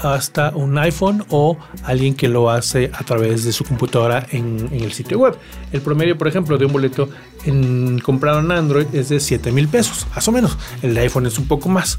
hasta 0.00 0.50
un 0.54 0.76
iPhone 0.78 1.24
o 1.30 1.56
alguien 1.82 2.14
que 2.14 2.28
lo 2.28 2.50
hace 2.50 2.90
a 2.92 3.04
través 3.04 3.44
de 3.44 3.52
su 3.52 3.64
computadora 3.64 4.26
en, 4.30 4.68
el 4.72 4.92
sitio 4.92 5.18
web. 5.18 5.36
El 5.72 5.80
promedio, 5.80 6.16
por 6.18 6.28
ejemplo, 6.28 6.58
de 6.58 6.66
un 6.66 6.72
boleto 6.72 7.08
en, 7.44 7.98
comprado 8.00 8.40
en 8.40 8.50
Android 8.50 8.86
es 8.92 9.08
de 9.08 9.20
7 9.20 9.52
mil 9.52 9.68
pesos, 9.68 10.06
más 10.14 10.26
o 10.28 10.32
menos. 10.32 10.56
El 10.82 10.94
de 10.94 11.00
iPhone 11.00 11.26
es 11.26 11.38
un 11.38 11.46
poco 11.46 11.68
más. 11.68 11.98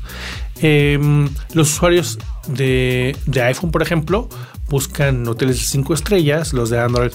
Em, 0.62 1.30
los 1.54 1.72
usuarios 1.74 2.20
de, 2.48 3.16
de, 3.26 3.42
iPhone, 3.42 3.72
por 3.72 3.82
ejemplo, 3.82 4.30
buscan 4.70 5.28
hoteles 5.28 5.58
de 5.58 5.64
5 5.64 5.94
estrellas, 5.94 6.54
los 6.54 6.70
de 6.70 6.80
Android 6.80 7.12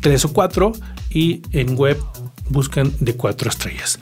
3 0.00 0.24
o 0.24 0.32
4 0.32 0.72
y 1.10 1.42
en 1.52 1.76
web 1.76 1.98
buscan 2.48 2.92
de 3.00 3.16
4 3.16 3.50
estrellas. 3.50 3.98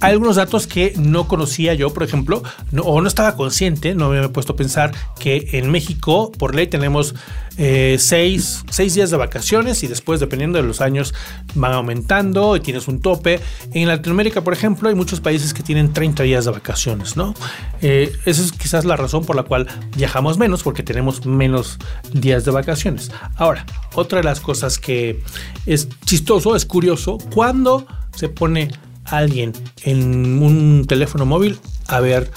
Hay 0.00 0.12
algunos 0.12 0.36
datos 0.36 0.68
que 0.68 0.92
no 0.96 1.26
conocía 1.26 1.74
yo, 1.74 1.92
por 1.92 2.04
ejemplo, 2.04 2.42
o 2.84 3.00
no 3.00 3.08
estaba 3.08 3.34
consciente, 3.34 3.96
no 3.96 4.10
me 4.10 4.18
había 4.18 4.32
puesto 4.32 4.52
a 4.52 4.56
pensar 4.56 4.92
que 5.18 5.48
en 5.54 5.70
México, 5.70 6.30
por 6.38 6.54
ley, 6.54 6.68
tenemos 6.68 7.16
eh, 7.56 7.96
seis, 7.98 8.64
días 8.94 9.10
de 9.10 9.16
vacaciones 9.16 9.82
y 9.82 9.88
después, 9.88 10.20
dependiendo 10.20 10.58
de 10.58 10.64
los 10.64 10.80
años, 10.80 11.14
van 11.56 11.72
aumentando 11.72 12.54
y 12.54 12.60
tienes 12.60 12.86
un 12.86 13.00
tope. 13.00 13.40
En 13.72 13.88
Latinoamérica, 13.88 14.44
por 14.44 14.52
ejemplo, 14.52 14.88
hay 14.88 14.94
muchos 14.94 15.20
países 15.20 15.52
que 15.52 15.64
tienen 15.64 15.92
30 15.92 16.22
días 16.22 16.44
de 16.44 16.52
vacaciones, 16.52 17.16
¿no? 17.16 17.34
Eh, 17.82 18.12
esa 18.24 18.42
es 18.42 18.52
quizás 18.52 18.84
la 18.84 18.94
razón 18.94 19.24
por 19.24 19.34
la 19.34 19.42
cual 19.42 19.66
viajamos 19.96 20.38
menos, 20.38 20.62
porque 20.62 20.84
tenemos 20.84 21.26
menos 21.26 21.76
días 22.12 22.44
de 22.44 22.52
vacaciones. 22.52 23.10
Ahora, 23.34 23.66
otra 23.94 24.18
de 24.18 24.24
las 24.24 24.38
cosas 24.38 24.78
que 24.78 25.20
es 25.66 25.88
chistoso, 26.04 26.54
es 26.54 26.64
curioso, 26.66 27.18
cuando 27.34 27.84
se 28.14 28.28
pone 28.28 28.70
alguien 29.10 29.52
en 29.82 30.42
un 30.42 30.86
teléfono 30.86 31.26
móvil 31.26 31.58
a 31.86 32.00
ver 32.00 32.30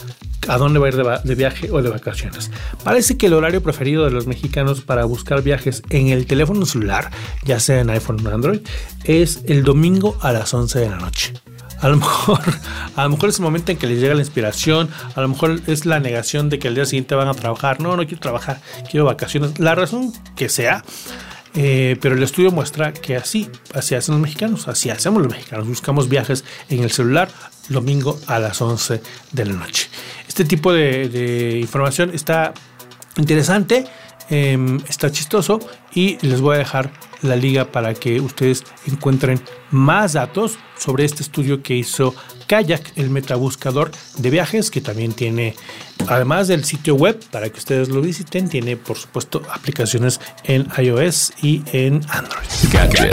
a 0.48 0.58
dónde 0.58 0.80
va 0.80 0.88
a 0.88 0.90
ir 0.90 0.96
de, 0.96 1.36
viaje 1.36 1.70
o 1.72 1.82
de 1.82 1.90
vacaciones. 1.90 2.52
Parece 2.84 3.18
que 3.18 3.28
el 3.28 3.34
horario 3.34 3.62
preferido 3.62 4.06
de 4.06 4.12
los 4.12 4.28
mexicanos 4.28 4.82
para 4.82 5.06
buscar 5.06 5.44
viajes 5.44 5.84
en 5.90 6.10
el 6.10 6.26
teléfono 6.26 6.66
celular, 6.66 7.12
ya 7.44 7.60
sea 7.60 7.80
en 7.80 7.90
iPhone 7.90 8.26
o 8.26 8.30
Android, 8.30 8.62
es 9.04 9.42
el 9.46 9.64
domingo 9.64 10.18
a 10.22 10.32
las 10.32 10.54
11 10.54 10.80
de 10.80 10.90
la 10.90 10.98
noche. 10.98 11.34
A 11.80 11.90
lo 11.90 11.98
mejor, 11.98 12.42
a 12.96 13.04
lo 13.04 13.10
mejor 13.10 13.30
es 13.30 13.38
el 13.38 13.44
momento 13.44 13.72
en 13.72 13.78
que 13.78 13.88
les 13.88 14.00
llega 14.00 14.14
la 14.14 14.22
inspiración, 14.22 14.90
a 15.16 15.22
lo 15.22 15.28
mejor 15.28 15.62
es 15.68 15.86
la 15.86 16.00
negación 16.00 16.50
de 16.50 16.60
que 16.60 16.68
el 16.68 16.76
día 16.76 16.86
siguiente 16.86 17.16
van 17.16 17.28
a 17.28 17.34
trabajar. 17.34 17.82
No, 17.82 17.96
no 17.98 18.06
quiero 18.06 18.20
trabajar, 18.20 18.62
quiero 18.90 19.06
vacaciones. 19.06 19.60
La 19.60 19.76
razón 19.76 20.14
que 20.36 20.50
sea, 20.50 20.84
eh, 21.54 21.98
pero 22.02 22.16
el 22.16 22.24
estudio 22.24 22.52
muestra 22.52 22.94
que 22.94 23.16
así, 23.16 23.50
así 23.74 23.96
hacen 23.96 24.16
los 24.16 24.22
mexicanos, 24.22 24.68
así 24.68 24.90
hacemos 24.90 25.22
los 25.22 25.32
mexicanos. 25.32 25.68
Buscamos 25.68 26.08
viajes 26.08 26.46
en 26.70 26.84
el 26.84 26.92
celular 26.92 27.30
domingo 27.70 28.20
a 28.28 28.40
las 28.40 28.62
11 28.62 29.02
de 29.32 29.46
la 29.46 29.54
noche. 29.54 29.90
Este 30.28 30.46
tipo 30.46 30.72
de, 30.72 31.58
información 31.60 32.12
está 32.14 32.54
interesante, 33.18 33.86
em, 34.30 34.80
está 34.88 35.12
chistoso 35.12 35.60
y 35.94 36.18
les 36.26 36.40
voy 36.40 36.56
a 36.56 36.60
dejar 36.60 36.92
la 37.22 37.36
liga 37.36 37.72
para 37.72 37.94
que 37.94 38.20
ustedes 38.20 38.64
encuentren 38.88 39.42
más 39.70 40.14
datos 40.14 40.58
sobre 40.78 41.06
este 41.06 41.24
estudio 41.24 41.62
que 41.62 41.76
hizo 41.76 42.16
Kayak, 42.48 42.98
el 42.98 43.10
metabuscador 43.10 43.92
de 44.18 44.30
viajes, 44.30 44.72
que 44.72 44.82
también 44.82 45.14
tiene, 45.14 45.56
además 46.08 46.48
del 46.48 46.66
sitio 46.66 46.96
web, 46.96 47.18
para 47.32 47.50
que 47.50 47.60
ustedes 47.60 47.90
lo 47.90 48.02
visiten, 48.02 48.50
tiene 48.50 48.76
por 48.76 48.98
supuesto 48.98 49.42
aplicaciones 49.54 50.20
en 50.44 50.68
iOS 50.78 51.34
y 51.42 51.64
en 51.72 52.02
Android. 52.10 53.12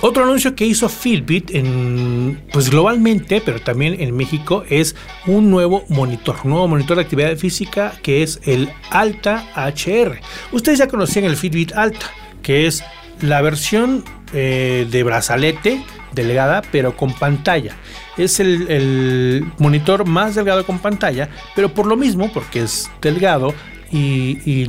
Otro 0.00 0.22
anuncio 0.22 0.54
que 0.54 0.64
hizo 0.64 0.88
Fitbit 0.88 1.50
en, 1.50 2.40
pues 2.52 2.70
globalmente, 2.70 3.42
pero 3.44 3.60
también 3.60 4.00
en 4.00 4.16
México, 4.16 4.62
es 4.68 4.94
un 5.26 5.50
nuevo 5.50 5.84
monitor, 5.88 6.36
un 6.44 6.50
nuevo 6.50 6.68
monitor 6.68 6.98
de 6.98 7.02
actividad 7.02 7.36
física 7.36 7.92
que 8.00 8.22
es 8.22 8.40
el 8.44 8.70
Alta 8.90 9.48
HR. 9.56 10.20
Ustedes 10.52 10.78
ya 10.78 10.86
conocían 10.86 11.24
el 11.24 11.36
Fitbit 11.36 11.72
Alta, 11.72 12.06
que 12.42 12.68
es 12.68 12.84
la 13.20 13.40
versión 13.42 14.04
eh, 14.32 14.86
de 14.90 15.02
brazalete 15.02 15.84
delgada, 16.12 16.62
pero 16.72 16.96
con 16.96 17.12
pantalla. 17.12 17.76
Es 18.16 18.40
el, 18.40 19.46
monitor 19.58 20.06
más 20.06 20.34
delgado 20.34 20.66
con 20.66 20.78
pantalla, 20.78 21.28
pero 21.54 21.72
por 21.72 21.86
lo 21.86 21.96
mismo, 21.96 22.30
porque 22.32 22.60
es 22.60 22.90
delgado 23.00 23.54
y, 23.90 24.66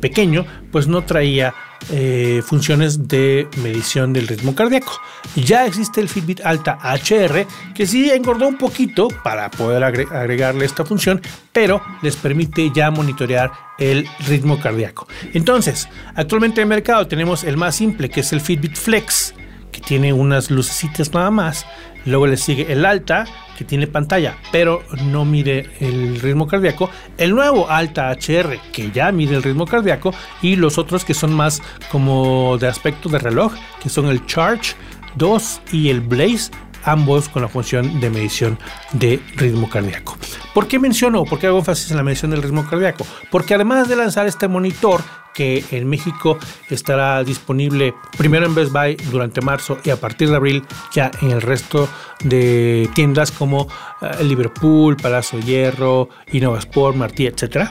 pequeño, 0.00 0.44
pues 0.72 0.88
no 0.88 1.04
traía 1.04 1.54
eh, 1.90 2.42
funciones 2.44 3.08
de 3.08 3.48
medición 3.62 4.12
del 4.12 4.28
ritmo 4.28 4.54
cardíaco. 4.54 5.00
Ya 5.36 5.66
existe 5.66 6.00
el 6.00 6.08
Fitbit 6.08 6.40
Alta 6.44 6.78
HR, 6.82 7.46
que 7.74 7.86
sí 7.86 8.10
engordó 8.10 8.48
un 8.48 8.58
poquito 8.58 9.08
para 9.22 9.50
poder 9.50 9.84
agregarle 9.84 10.64
esta 10.64 10.84
función, 10.84 11.20
pero 11.52 11.82
les 12.02 12.16
permite 12.16 12.70
ya 12.74 12.90
monitorear 12.90 13.52
el 13.78 14.06
ritmo 14.26 14.58
cardíaco. 14.58 15.06
Entonces, 15.32 15.88
actualmente 16.14 16.60
en 16.60 16.66
el 16.66 16.68
mercado 16.68 17.06
tenemos 17.06 17.44
el 17.44 17.56
más 17.56 17.76
simple, 17.76 18.08
que 18.08 18.20
es 18.20 18.32
el 18.32 18.40
Fitbit 18.40 18.76
Flex 18.76 19.34
que 19.76 19.82
tiene 19.82 20.12
unas 20.12 20.50
lucecitas 20.50 21.12
nada 21.12 21.30
más. 21.30 21.66
Luego 22.06 22.26
le 22.26 22.36
sigue 22.36 22.72
el 22.72 22.86
Alta, 22.86 23.26
que 23.58 23.64
tiene 23.64 23.86
pantalla, 23.86 24.36
pero 24.52 24.82
no 25.04 25.24
mide 25.24 25.70
el 25.80 26.20
ritmo 26.20 26.46
cardíaco. 26.46 26.88
El 27.18 27.34
nuevo 27.34 27.68
Alta 27.68 28.10
HR, 28.10 28.58
que 28.72 28.90
ya 28.90 29.12
mide 29.12 29.36
el 29.36 29.42
ritmo 29.42 29.66
cardíaco. 29.66 30.14
Y 30.40 30.56
los 30.56 30.78
otros 30.78 31.04
que 31.04 31.14
son 31.14 31.34
más 31.34 31.60
como 31.90 32.56
de 32.58 32.68
aspecto 32.68 33.08
de 33.08 33.18
reloj, 33.18 33.52
que 33.82 33.88
son 33.88 34.06
el 34.06 34.24
Charge 34.26 34.74
2 35.16 35.60
y 35.72 35.90
el 35.90 36.00
Blaze 36.00 36.50
ambos 36.86 37.28
con 37.28 37.42
la 37.42 37.48
función 37.48 38.00
de 38.00 38.10
medición 38.10 38.58
de 38.92 39.20
ritmo 39.34 39.68
cardíaco. 39.68 40.16
¿Por 40.54 40.68
qué 40.68 40.78
menciono, 40.78 41.24
por 41.24 41.38
qué 41.38 41.48
hago 41.48 41.58
énfasis 41.58 41.90
en 41.90 41.96
la 41.96 42.02
medición 42.02 42.30
del 42.30 42.42
ritmo 42.42 42.66
cardíaco? 42.68 43.04
Porque 43.30 43.54
además 43.54 43.88
de 43.88 43.96
lanzar 43.96 44.26
este 44.26 44.48
monitor 44.48 45.02
que 45.36 45.62
en 45.70 45.86
México 45.86 46.38
estará 46.70 47.22
disponible 47.22 47.94
primero 48.16 48.46
en 48.46 48.54
Best 48.54 48.72
Buy 48.72 48.96
durante 49.10 49.42
marzo 49.42 49.78
y 49.84 49.90
a 49.90 50.00
partir 50.00 50.30
de 50.30 50.36
abril 50.36 50.64
ya 50.92 51.10
en 51.20 51.30
el 51.30 51.42
resto 51.42 51.88
de 52.24 52.88
tiendas 52.94 53.30
como 53.30 53.68
eh, 54.00 54.24
Liverpool, 54.24 54.96
Palacio 54.96 55.38
Hierro, 55.38 56.08
Innova 56.32 56.58
Sport, 56.58 56.96
Martí, 56.96 57.26
etc. 57.26 57.68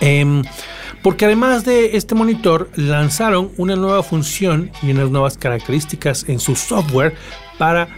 Em, 0.00 0.42
porque 1.02 1.24
además 1.24 1.64
de 1.64 1.96
este 1.96 2.14
monitor 2.14 2.68
lanzaron 2.76 3.50
una 3.56 3.74
nueva 3.74 4.02
función 4.02 4.70
y 4.82 4.90
unas 4.90 5.10
nuevas 5.10 5.38
características 5.38 6.28
en 6.28 6.38
su 6.38 6.54
software 6.54 7.14
para 7.56 7.88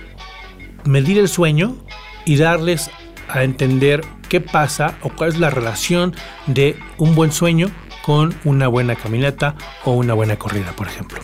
medir 0.85 1.19
el 1.19 1.29
sueño 1.29 1.77
y 2.25 2.37
darles 2.37 2.88
a 3.29 3.43
entender 3.43 4.03
qué 4.29 4.40
pasa 4.40 4.97
o 5.03 5.11
cuál 5.11 5.31
es 5.31 5.38
la 5.38 5.51
relación 5.51 6.14
de 6.47 6.77
un 6.99 7.14
buen 7.14 7.33
sueño 7.33 7.71
con 8.05 8.35
una 8.45 8.69
buena 8.69 8.97
caminata 8.97 9.55
o 9.85 9.93
una 9.93 10.12
buena 10.12 10.37
corrida, 10.37 10.73
por 10.77 10.88
ejemplo. 10.88 11.21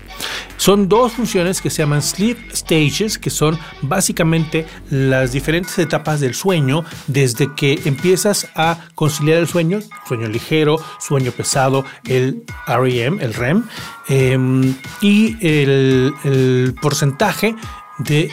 Son 0.57 0.89
dos 0.89 1.13
funciones 1.13 1.61
que 1.61 1.69
se 1.69 1.83
llaman 1.83 2.01
sleep 2.01 2.39
stages, 2.55 3.19
que 3.19 3.29
son 3.29 3.59
básicamente 3.83 4.67
las 4.89 5.33
diferentes 5.33 5.79
etapas 5.79 6.21
del 6.21 6.35
sueño, 6.35 6.85
desde 7.07 7.55
que 7.55 7.81
empiezas 7.85 8.49
a 8.55 8.79
conciliar 8.95 9.39
el 9.39 9.47
sueño, 9.47 9.81
sueño 10.09 10.29
ligero, 10.29 10.83
sueño 10.99 11.33
pesado, 11.33 11.85
el 12.07 12.45
REM, 12.67 13.21
el 13.21 13.35
REM, 13.35 13.65
em, 14.09 14.75
y 15.03 15.37
el 15.47 16.75
porcentaje 16.81 17.55
de 17.99 18.31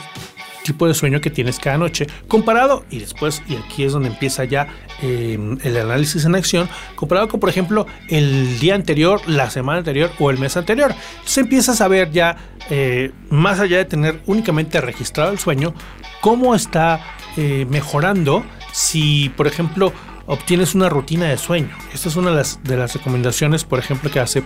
tipo 0.68 0.88
de 0.88 0.94
sueño 0.94 1.22
que 1.22 1.30
tienes 1.30 1.60
cada 1.60 1.78
noche, 1.78 2.08
comparado, 2.28 2.86
y 2.90 3.00
después, 3.00 3.42
y 3.48 3.56
aquí 3.56 3.84
es 3.84 3.94
donde 3.94 4.10
empieza 4.10 4.44
ya 4.46 4.68
em, 5.02 5.58
el 5.64 5.78
análisis 5.78 6.26
en 6.26 6.36
acción, 6.36 6.70
comparado 6.96 7.28
con, 7.28 7.40
por 7.40 7.50
ejemplo, 7.50 7.88
el 8.10 8.60
día 8.60 8.76
anterior, 8.76 9.22
la 9.28 9.50
semana 9.50 9.80
anterior 9.80 10.12
o 10.20 10.30
el 10.30 10.38
mes 10.38 10.58
anterior. 10.58 10.94
Entonces 11.12 11.38
empiezas 11.40 11.82
a 11.82 11.88
ver 11.88 12.12
ya, 12.12 12.38
eh, 12.70 13.12
más 13.30 13.60
allá 13.60 13.78
de 13.78 13.86
tener 13.86 14.22
únicamente 14.26 14.80
registrado 14.82 15.32
el 15.32 15.40
sueño, 15.40 15.74
cómo 16.22 16.56
está 16.56 17.00
eh, 17.38 17.66
mejorando 17.70 18.44
si, 18.74 19.30
por 19.30 19.48
ejemplo, 19.48 19.94
obtienes 20.28 20.76
una 20.76 20.90
rutina 20.90 21.26
de 21.26 21.38
sueño. 21.38 21.76
Esta 21.94 22.10
es 22.10 22.16
una 22.16 22.30
de 22.30 22.36
las, 22.36 22.64
de 22.64 22.78
las 22.78 22.94
recomendaciones, 22.94 23.64
por 23.64 23.80
ejemplo, 23.80 24.12
que 24.12 24.20
hace 24.20 24.44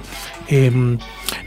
em, 0.47 0.97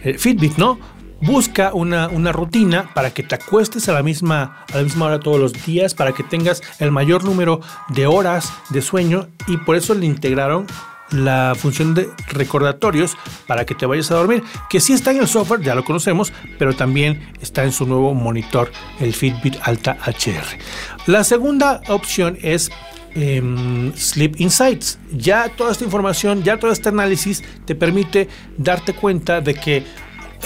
eh, 0.03 0.19
Fitbit, 0.19 0.59
¿no? 0.59 0.79
Busca 1.20 1.72
una, 1.74 2.09
rutina 2.33 2.90
para 2.94 3.12
que 3.12 3.22
te 3.22 3.35
acuestes 3.35 3.88
a 3.88 3.92
la, 3.92 4.03
misma, 4.03 4.64
a 4.72 4.77
la 4.77 4.83
misma 4.83 5.07
hora 5.07 5.20
todos 5.20 5.38
los 5.38 5.53
días, 5.64 5.94
para 5.94 6.12
que 6.12 6.22
tengas 6.22 6.62
el 6.79 6.90
mayor 6.90 7.24
número 7.24 7.61
de 7.88 8.07
horas 8.07 8.53
de 8.70 8.83
sueño 8.83 9.29
y 9.46 9.57
por 9.57 9.77
eso 9.77 9.94
le 9.94 10.07
integraron 10.07 10.66
la 11.11 11.55
función 11.57 11.94
de 11.94 12.09
recordatorios 12.29 13.16
para 13.46 13.64
que 13.64 13.74
te 13.74 13.87
vayas 13.87 14.11
a 14.11 14.16
dormir, 14.16 14.42
que 14.68 14.81
sí 14.81 14.92
está 14.92 15.12
en 15.12 15.18
el 15.18 15.29
software, 15.29 15.61
ya 15.62 15.74
lo 15.74 15.85
conocemos, 15.85 16.33
pero 16.59 16.74
también 16.74 17.33
está 17.40 17.64
en 17.64 17.72
su 17.72 17.87
nuevo 17.87 18.14
monitor, 18.14 18.70
el 19.00 19.12
Fitbit 19.12 19.57
Alta 19.62 19.96
HR. 20.05 20.59
La 21.07 21.22
segunda 21.24 21.83
opción 21.88 22.38
es 22.42 22.70
em, 23.14 23.92
Sleep 23.94 24.40
Insights. 24.40 24.98
Ya 25.12 25.48
toda 25.50 25.72
esta 25.72 25.85
información, 25.85 26.42
ya 26.42 26.59
todo 26.59 26.72
este 26.72 26.88
análisis 26.88 27.44
te 27.64 27.74
permite 27.74 28.29
darte 28.57 28.94
cuenta 28.94 29.40
de 29.40 29.55
que 29.55 29.85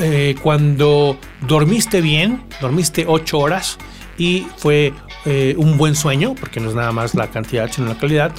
eh, 0.01 0.37
cuando 0.43 1.19
dormiste 1.47 2.01
bien, 2.01 2.43
dormiste 2.61 3.05
8 3.07 3.39
horas 3.39 3.79
y 4.17 4.47
fue 4.57 4.93
eh, 5.25 5.55
un 5.57 5.77
buen 5.77 5.95
sueño, 5.95 6.35
porque 6.39 6.61
no 6.61 6.69
es 6.69 6.75
nada 6.75 6.93
más 6.93 7.15
la 7.15 7.29
cantidad, 7.31 7.71
sino 7.71 7.89
la 7.89 7.99
calidad, 7.99 8.33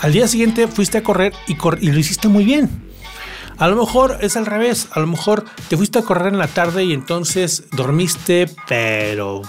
al 0.00 0.12
día 0.12 0.28
siguiente 0.28 0.68
fuiste 0.68 0.98
a 0.98 1.02
correr 1.02 1.32
y, 1.46 1.56
y 1.80 1.90
lo 1.90 1.98
hiciste 1.98 2.28
muy 2.28 2.44
bien. 2.44 2.86
A 3.58 3.68
lo 3.68 3.76
mejor 3.76 4.18
es 4.20 4.36
al 4.36 4.44
revés, 4.44 4.88
a 4.92 5.00
lo 5.00 5.06
mejor 5.06 5.44
te 5.68 5.76
fuiste 5.76 5.98
a 5.98 6.02
correr 6.02 6.28
en 6.28 6.38
la 6.38 6.48
tarde 6.48 6.84
y 6.84 6.92
entonces 6.92 7.64
dormiste, 7.72 8.50
pero 8.68 9.42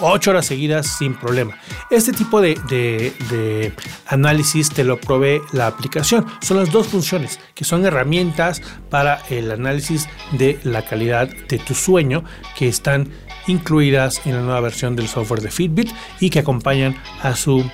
8 0.00 0.30
horas 0.30 0.46
seguidas 0.46 0.86
sin 0.98 1.14
problema. 1.14 1.58
Este 1.90 2.12
tipo 2.12 2.40
de, 2.40 3.72
análisis 4.06 4.70
te 4.70 4.84
lo 4.84 5.00
provee 5.00 5.40
la 5.52 5.66
aplicación. 5.66 6.26
Son 6.40 6.58
las 6.58 6.70
dos 6.70 6.88
funciones 6.88 7.40
que 7.54 7.64
son 7.64 7.84
herramientas 7.84 8.62
para 8.90 9.20
el 9.30 9.50
análisis 9.50 10.08
de 10.32 10.58
la 10.64 10.82
calidad 10.82 11.28
de 11.28 11.58
tu 11.58 11.74
sueño 11.74 12.24
que 12.56 12.68
están 12.68 13.10
incluidas 13.46 14.26
en 14.26 14.34
la 14.34 14.42
nueva 14.42 14.60
versión 14.60 14.96
del 14.96 15.08
software 15.08 15.40
de 15.40 15.50
Fitbit 15.50 15.90
y 16.20 16.30
que 16.30 16.40
acompañan 16.40 16.96
a 17.22 17.36
su 17.36 17.68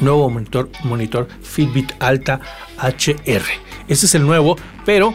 nuevo 0.00 0.28
monitor, 0.30 0.70
monitor 0.84 1.28
Fitbit 1.42 1.92
Alta 2.00 2.40
HR. 2.78 3.44
Este 3.88 4.06
es 4.06 4.14
el 4.14 4.26
nuevo, 4.26 4.56
pero 4.84 5.14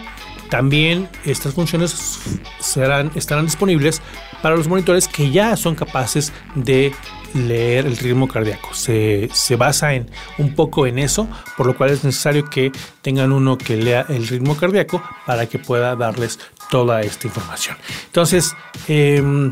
también 0.49 1.09
estas 1.25 1.53
funciones 1.53 2.19
serán, 2.59 3.11
estarán 3.15 3.45
disponibles 3.45 4.01
para 4.45 4.57
los 4.57 4.67
monitores 4.67 5.07
que 5.07 5.31
ya 5.31 5.57
son 5.57 5.73
capaces 5.73 6.31
de 6.53 6.93
leer 7.33 7.87
el 7.87 7.97
ritmo 7.97 8.27
cardíaco. 8.27 8.75
Se, 8.75 9.27
basa 9.57 9.95
en 9.95 10.07
un 10.37 10.53
poco 10.53 10.85
en 10.85 10.99
eso, 10.99 11.27
por 11.57 11.65
lo 11.65 11.75
cual 11.75 11.89
es 11.89 12.03
necesario 12.03 12.47
que 12.47 12.71
tengan 13.01 13.31
uno 13.31 13.57
que 13.57 13.75
lea 13.75 14.05
el 14.07 14.27
ritmo 14.27 14.55
cardíaco 14.55 15.01
para 15.25 15.47
que 15.47 15.57
pueda 15.57 15.95
darles 15.95 16.37
toda 16.69 17.01
esta 17.01 17.25
información. 17.25 17.75
Entonces, 18.05 18.55
em, 18.87 19.51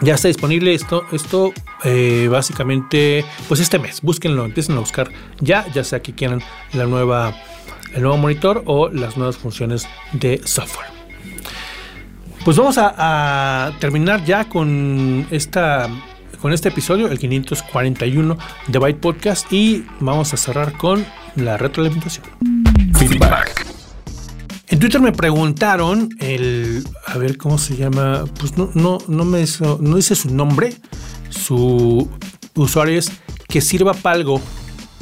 ya 0.00 0.14
está 0.14 0.28
disponible 0.28 0.72
esto, 0.72 1.04
esto 1.12 1.52
eh, 1.84 2.28
básicamente, 2.30 3.22
pues 3.48 3.60
este 3.60 3.78
mes, 3.78 4.00
búsquenlo, 4.00 4.46
empiecen 4.46 4.78
a 4.78 4.80
buscar 4.80 5.10
ya, 5.40 5.66
ya 5.74 5.84
sea 5.84 6.00
que 6.00 6.14
quieran 6.14 6.40
la 6.72 6.86
nueva, 6.86 7.36
el 7.92 8.00
nuevo 8.00 8.16
monitor 8.16 8.62
o 8.64 8.88
las 8.88 9.18
nuevas 9.18 9.36
funciones 9.36 9.86
de 10.14 10.40
software. 10.46 11.01
Pues 12.44 12.56
vamos 12.56 12.76
a, 12.76 13.72
terminar 13.78 14.24
ya 14.24 14.48
con 14.48 15.28
esta 15.30 15.88
con 16.40 16.52
este 16.52 16.70
episodio, 16.70 17.06
el 17.06 17.20
541 17.20 18.36
de 18.66 18.78
Byte 18.80 18.98
Podcast, 18.98 19.52
y 19.52 19.84
vamos 20.00 20.34
a 20.34 20.36
cerrar 20.36 20.72
con 20.72 21.06
la 21.36 21.56
retroalimentación. 21.56 22.26
Feedback. 22.94 23.64
En 24.66 24.80
Twitter 24.80 25.00
me 25.00 25.12
preguntaron 25.12 26.08
el. 26.18 26.84
A 27.06 27.16
ver 27.16 27.36
cómo 27.36 27.58
se 27.58 27.76
llama. 27.76 28.24
Pues 28.40 28.58
no, 28.58 28.70
no, 28.74 28.98
no 29.06 29.24
me 29.24 29.44
no 29.78 29.96
dice 29.96 30.16
su 30.16 30.34
nombre. 30.34 30.74
Su 31.28 32.10
usuario 32.56 32.98
es 32.98 33.12
que 33.46 33.60
sirva 33.60 33.94
para 33.94 34.16
algo. 34.16 34.40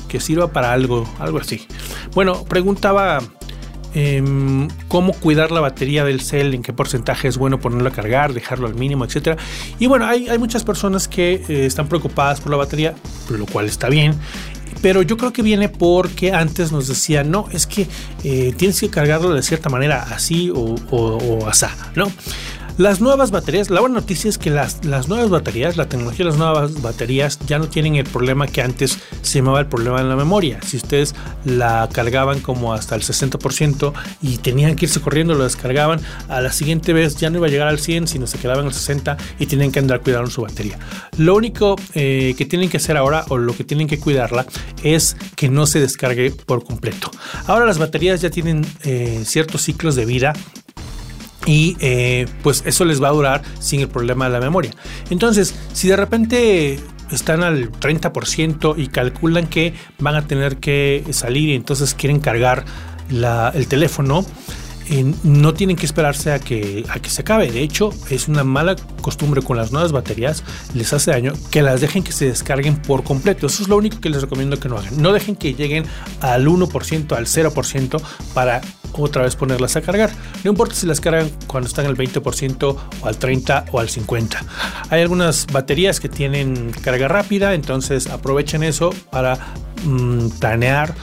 Que 0.08 0.20
sirva 0.20 0.52
para 0.52 0.74
algo. 0.74 1.08
Algo 1.18 1.38
así. 1.38 1.66
Bueno, 2.14 2.44
preguntaba 2.44 3.20
Em, 3.92 4.68
cómo 4.86 5.12
cuidar 5.12 5.50
la 5.50 5.60
batería 5.60 6.04
del 6.04 6.20
cel, 6.20 6.54
en 6.54 6.62
qué 6.62 6.72
porcentaje 6.72 7.26
es 7.26 7.36
bueno 7.36 7.58
ponerlo 7.58 7.88
a 7.88 7.92
cargar, 7.92 8.32
dejarlo 8.32 8.68
al 8.68 8.74
mínimo, 8.74 9.04
etc. 9.04 9.38
Y 9.78 9.86
bueno, 9.86 10.06
hay, 10.06 10.38
muchas 10.38 10.62
personas 10.62 11.08
que 11.08 11.42
eh, 11.48 11.66
están 11.66 11.88
preocupadas 11.88 12.40
por 12.40 12.50
la 12.50 12.56
batería, 12.56 12.94
lo 13.30 13.46
cual 13.46 13.66
está 13.66 13.88
bien. 13.88 14.14
Pero 14.80 15.02
yo 15.02 15.16
creo 15.16 15.32
que 15.32 15.42
viene 15.42 15.68
porque 15.68 16.32
antes 16.32 16.72
nos 16.72 16.86
decían, 16.86 17.30
no, 17.30 17.48
es 17.52 17.66
que 17.66 17.86
eh, 18.24 18.54
tienes 18.56 18.80
que 18.80 18.88
cargarlo 18.88 19.34
de 19.34 19.42
cierta 19.42 19.68
manera, 19.68 20.06
así 20.10 20.50
o, 20.54 20.76
o, 20.90 21.50
¿no? 21.96 22.06
Las 22.80 23.02
nuevas 23.02 23.30
baterías, 23.30 23.68
la 23.68 23.82
buena 23.82 23.96
noticia 23.96 24.30
es 24.30 24.38
que 24.38 24.48
las, 24.48 24.86
las 24.86 25.06
nuevas 25.06 25.28
baterías, 25.28 25.76
la 25.76 25.86
tecnología 25.86 26.24
de 26.24 26.30
las 26.30 26.38
nuevas 26.38 26.80
baterías 26.80 27.38
ya 27.46 27.58
no 27.58 27.68
tienen 27.68 27.96
el 27.96 28.04
problema 28.04 28.46
que 28.46 28.62
antes 28.62 28.98
se 29.20 29.38
llamaba 29.38 29.60
el 29.60 29.66
problema 29.66 30.00
en 30.00 30.08
la 30.08 30.16
memoria. 30.16 30.62
Si 30.62 30.78
ustedes 30.78 31.14
la 31.44 31.90
cargaban 31.92 32.40
como 32.40 32.72
hasta 32.72 32.94
el 32.94 33.02
60% 33.02 33.92
y 34.22 34.38
tenían 34.38 34.76
que 34.76 34.86
irse 34.86 34.98
corriendo, 34.98 35.34
lo 35.34 35.44
descargaban, 35.44 36.00
a 36.30 36.40
la 36.40 36.52
siguiente 36.52 36.94
vez 36.94 37.16
ya 37.16 37.28
no 37.28 37.36
iba 37.36 37.48
a 37.48 37.50
llegar 37.50 37.68
al 37.68 37.78
100, 37.78 38.08
sino 38.08 38.26
se 38.26 38.38
quedaban 38.38 38.64
al 38.64 38.72
60 38.72 39.18
y 39.38 39.44
tienen 39.44 39.72
que 39.72 39.78
andar 39.78 40.00
cuidando 40.00 40.30
su 40.30 40.40
batería. 40.40 40.78
Lo 41.18 41.36
único 41.36 41.76
eh, 41.92 42.34
que 42.38 42.46
tienen 42.46 42.70
que 42.70 42.78
hacer 42.78 42.96
ahora 42.96 43.26
o 43.28 43.36
lo 43.36 43.54
que 43.54 43.64
tienen 43.64 43.88
que 43.88 43.98
cuidarla 43.98 44.46
es 44.82 45.18
que 45.36 45.50
no 45.50 45.66
se 45.66 45.80
descargue 45.80 46.30
por 46.30 46.64
completo. 46.64 47.10
Ahora 47.46 47.66
las 47.66 47.76
baterías 47.76 48.22
ya 48.22 48.30
tienen 48.30 48.64
eh, 48.84 49.20
ciertos 49.26 49.60
ciclos 49.60 49.96
de 49.96 50.06
vida 50.06 50.32
y 51.46 51.76
eh, 51.80 52.26
pues 52.42 52.62
eso 52.66 52.84
les 52.84 53.02
va 53.02 53.08
a 53.08 53.12
durar 53.12 53.42
sin 53.58 53.80
el 53.80 53.88
problema 53.88 54.26
de 54.26 54.32
la 54.32 54.40
memoria. 54.40 54.72
Entonces, 55.10 55.54
si 55.72 55.88
de 55.88 55.96
repente 55.96 56.78
están 57.10 57.42
al 57.42 57.72
30% 57.72 58.74
y 58.76 58.88
calculan 58.88 59.46
que 59.46 59.74
van 59.98 60.14
a 60.14 60.26
tener 60.26 60.58
que 60.58 61.04
salir 61.10 61.48
y 61.48 61.54
entonces 61.54 61.94
quieren 61.94 62.20
cargar 62.20 62.64
el 63.10 63.66
teléfono, 63.66 64.24
no 65.22 65.54
tienen 65.54 65.76
que 65.76 65.86
esperarse 65.86 66.32
a 66.32 66.38
que, 66.38 66.84
a 66.88 66.98
que 66.98 67.10
se 67.10 67.22
acabe. 67.22 67.50
De 67.50 67.62
hecho, 67.62 67.90
es 68.10 68.28
una 68.28 68.44
mala 68.44 68.76
costumbre 69.00 69.42
con 69.42 69.56
las 69.56 69.72
nuevas 69.72 69.92
baterías, 69.92 70.44
les 70.74 70.92
hace 70.92 71.12
daño 71.12 71.32
que 71.50 71.62
las 71.62 71.80
dejen 71.80 72.02
que 72.02 72.12
se 72.12 72.26
descarguen 72.26 72.76
por 72.76 73.04
completo. 73.04 73.46
Eso 73.46 73.62
es 73.62 73.68
lo 73.68 73.76
único 73.76 74.00
que 74.00 74.10
les 74.10 74.22
recomiendo 74.22 74.58
que 74.58 74.68
no 74.68 74.76
hagan. 74.76 75.00
No 75.00 75.12
dejen 75.12 75.36
que 75.36 75.54
lleguen 75.54 75.84
al 76.20 76.46
1%, 76.46 77.16
al 77.16 77.26
0% 77.26 78.02
para 78.34 78.60
otra 78.92 79.22
vez 79.22 79.36
ponerlas 79.36 79.76
a 79.76 79.82
cargar. 79.82 80.10
No 80.44 80.50
importa 80.50 80.74
si 80.74 80.86
las 80.86 81.00
cargan 81.00 81.30
cuando 81.46 81.68
están 81.68 81.86
al 81.86 81.96
20% 81.96 82.76
o 83.00 83.06
al 83.06 83.18
30% 83.18 83.66
o 83.72 83.80
al 83.80 83.88
50%. 83.88 84.36
Hay 84.90 85.02
algunas 85.02 85.46
baterías 85.46 86.00
que 86.00 86.08
tienen 86.08 86.72
carga 86.82 87.08
rápida, 87.08 87.54
entonces 87.54 88.08
aprovechen 88.08 88.62
eso 88.62 88.90
para 89.10 89.38
mm, 89.84 90.28
planear. 90.40 90.94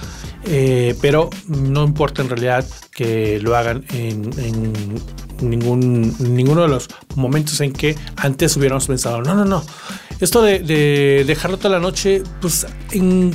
Eh, 0.49 0.95
pero 1.01 1.29
no 1.47 1.83
importa 1.83 2.21
en 2.21 2.29
realidad 2.29 2.65
que 2.91 3.39
lo 3.41 3.55
hagan 3.55 3.83
en, 3.93 4.29
ningún, 5.41 6.15
ninguno 6.19 6.61
de 6.61 6.67
los 6.69 6.87
momentos 7.15 7.59
en 7.61 7.73
que 7.73 7.95
antes 8.15 8.55
hubiéramos 8.55 8.87
pensado, 8.87 9.21
no, 9.21 9.35
no, 9.35 9.43
no, 9.43 9.63
esto 10.19 10.41
de, 10.41 11.23
dejarlo 11.27 11.57
toda 11.57 11.71
la 11.71 11.79
noche, 11.79 12.23
pues 12.41 12.65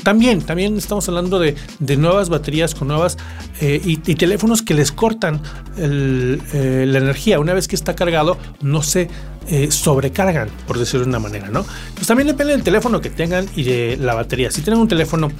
también, 0.02 0.42
también 0.42 0.76
estamos 0.76 1.08
hablando 1.08 1.38
de, 1.38 1.54
nuevas 1.96 2.28
baterías 2.28 2.74
con 2.74 2.88
nuevas 2.88 3.18
eh, 3.60 3.80
y, 3.84 3.96
teléfonos 4.14 4.62
que 4.62 4.74
les 4.74 4.90
cortan 4.90 5.40
eh, 5.76 6.84
la 6.88 6.98
energía. 6.98 7.38
Una 7.38 7.54
vez 7.54 7.68
que 7.68 7.76
está 7.76 7.94
cargado, 7.94 8.36
no 8.62 8.82
se 8.82 9.08
eh, 9.48 9.70
sobrecargan, 9.70 10.48
por 10.66 10.78
decirlo 10.78 11.04
de 11.04 11.10
una 11.10 11.18
manera, 11.18 11.48
¿no? 11.48 11.64
Pues 11.94 12.06
también 12.06 12.26
depende 12.26 12.52
del 12.52 12.62
teléfono 12.62 13.00
que 13.00 13.10
tengan 13.10 13.46
y 13.56 13.64
de 13.64 13.96
la 13.96 14.14
batería. 14.14 14.50
Si 14.50 14.62
tienen 14.62 14.80
un 14.80 14.88
teléfono 14.88 15.30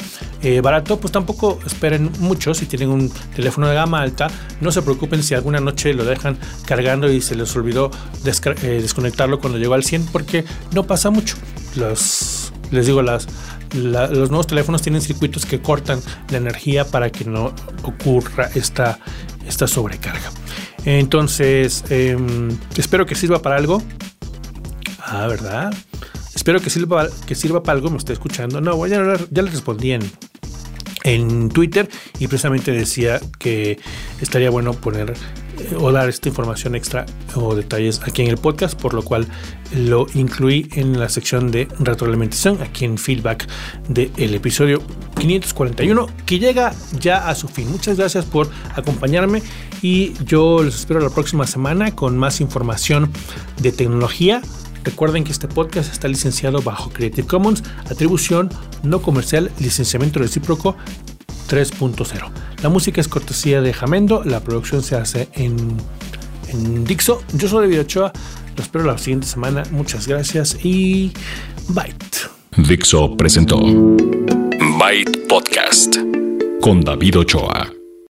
barato, 0.62 0.98
pues 0.98 1.12
tampoco 1.12 1.60
esperen 1.64 2.10
mucho. 2.18 2.52
Si 2.52 2.66
tienen 2.66 2.88
un 2.88 3.12
teléfono 3.34 3.68
de 3.68 3.74
gama 3.74 4.02
alta, 4.02 4.28
no 4.60 4.72
se 4.72 4.82
preocupen 4.82 5.22
si 5.22 5.34
alguna 5.34 5.60
noche 5.60 5.94
lo 5.94 6.04
dejan 6.04 6.36
cargando 6.66 7.10
y 7.10 7.20
se 7.20 7.36
les 7.36 7.54
olvidó 7.54 7.90
desconectarlo 8.24 9.38
cuando 9.40 9.58
llegó 9.58 9.74
al 9.74 9.84
100, 9.84 10.06
porque 10.06 10.44
no 10.72 10.84
pasa 10.84 11.10
mucho 11.10 11.36
los, 11.76 12.52
les 12.70 12.86
digo, 12.86 13.02
las, 13.02 13.26
los 13.74 14.30
nuevos 14.30 14.46
teléfonos 14.46 14.82
tienen 14.82 15.00
circuitos 15.00 15.46
que 15.46 15.60
cortan 15.60 16.00
la 16.30 16.38
energía 16.38 16.84
para 16.84 17.10
que 17.10 17.24
no 17.24 17.54
ocurra 17.82 18.50
esta, 18.54 18.98
esta 19.46 19.66
sobrecarga. 19.66 20.30
Entonces, 20.84 21.84
em, 21.90 22.48
espero 22.76 23.06
que 23.06 23.14
sirva 23.14 23.40
para 23.40 23.56
algo. 23.56 23.82
Ah, 24.98 25.26
¿verdad? 25.26 25.72
Espero 26.34 26.60
que 26.60 26.70
sirva, 26.70 27.08
que 27.26 27.34
sirva 27.34 27.62
para 27.62 27.76
algo. 27.76 27.90
Me 27.90 27.98
está 27.98 28.12
escuchando. 28.12 28.60
No, 28.60 28.86
ya, 28.86 29.16
ya 29.30 29.42
le 29.42 29.50
respondí 29.50 29.92
en, 29.92 30.02
en 31.04 31.48
Twitter 31.50 31.88
y 32.18 32.26
precisamente 32.26 32.72
decía 32.72 33.20
que 33.38 33.78
estaría 34.20 34.50
bueno 34.50 34.72
poner 34.72 35.14
o 35.76 35.92
dar 35.92 36.08
esta 36.08 36.28
información 36.28 36.74
extra 36.74 37.06
o 37.34 37.54
detalles 37.54 38.00
aquí 38.02 38.22
en 38.22 38.28
el 38.28 38.38
podcast, 38.38 38.80
por 38.80 38.94
lo 38.94 39.02
cual 39.02 39.26
lo 39.74 40.06
incluí 40.14 40.68
en 40.74 40.98
la 40.98 41.08
sección 41.08 41.50
de 41.50 41.68
retroalimentación, 41.78 42.60
aquí 42.62 42.84
en 42.84 42.98
feedback 42.98 43.48
del 43.88 44.34
episodio 44.34 44.82
541, 45.18 46.06
que 46.26 46.38
llega 46.38 46.74
ya 46.98 47.28
a 47.28 47.34
su 47.34 47.48
fin. 47.48 47.70
Muchas 47.70 47.96
gracias 47.96 48.24
por 48.24 48.50
acompañarme 48.74 49.42
y 49.82 50.12
yo 50.24 50.62
les 50.62 50.76
espero 50.76 51.00
la 51.00 51.10
próxima 51.10 51.46
semana 51.46 51.94
con 51.94 52.16
más 52.18 52.40
información 52.40 53.10
de 53.60 53.72
tecnología. 53.72 54.42
Recuerden 54.84 55.22
que 55.22 55.30
este 55.30 55.46
podcast 55.46 55.92
está 55.92 56.08
licenciado 56.08 56.60
bajo 56.60 56.90
Creative 56.90 57.26
Commons, 57.26 57.62
atribución 57.88 58.50
no 58.82 59.00
comercial, 59.00 59.50
licenciamiento 59.60 60.18
recíproco 60.18 60.76
3.0. 61.52 62.30
La 62.62 62.70
música 62.70 63.02
es 63.02 63.08
cortesía 63.08 63.60
de 63.60 63.74
Jamendo, 63.74 64.22
la 64.24 64.40
producción 64.40 64.82
se 64.82 64.96
hace 64.96 65.28
en, 65.34 65.76
en 66.48 66.84
Dixo. 66.84 67.22
Yo 67.34 67.46
soy 67.46 67.66
David 67.66 67.80
Ochoa, 67.80 68.10
lo 68.56 68.62
espero 68.62 68.84
la 68.84 68.96
siguiente 68.96 69.26
semana. 69.26 69.62
Muchas 69.70 70.08
gracias 70.08 70.56
y 70.64 71.12
Byte. 71.68 72.30
Dixo 72.56 73.16
presentó 73.18 73.60
Byte 73.60 75.28
Podcast 75.28 75.98
con 76.62 76.80
David 76.80 77.18
Ochoa. 77.18 77.81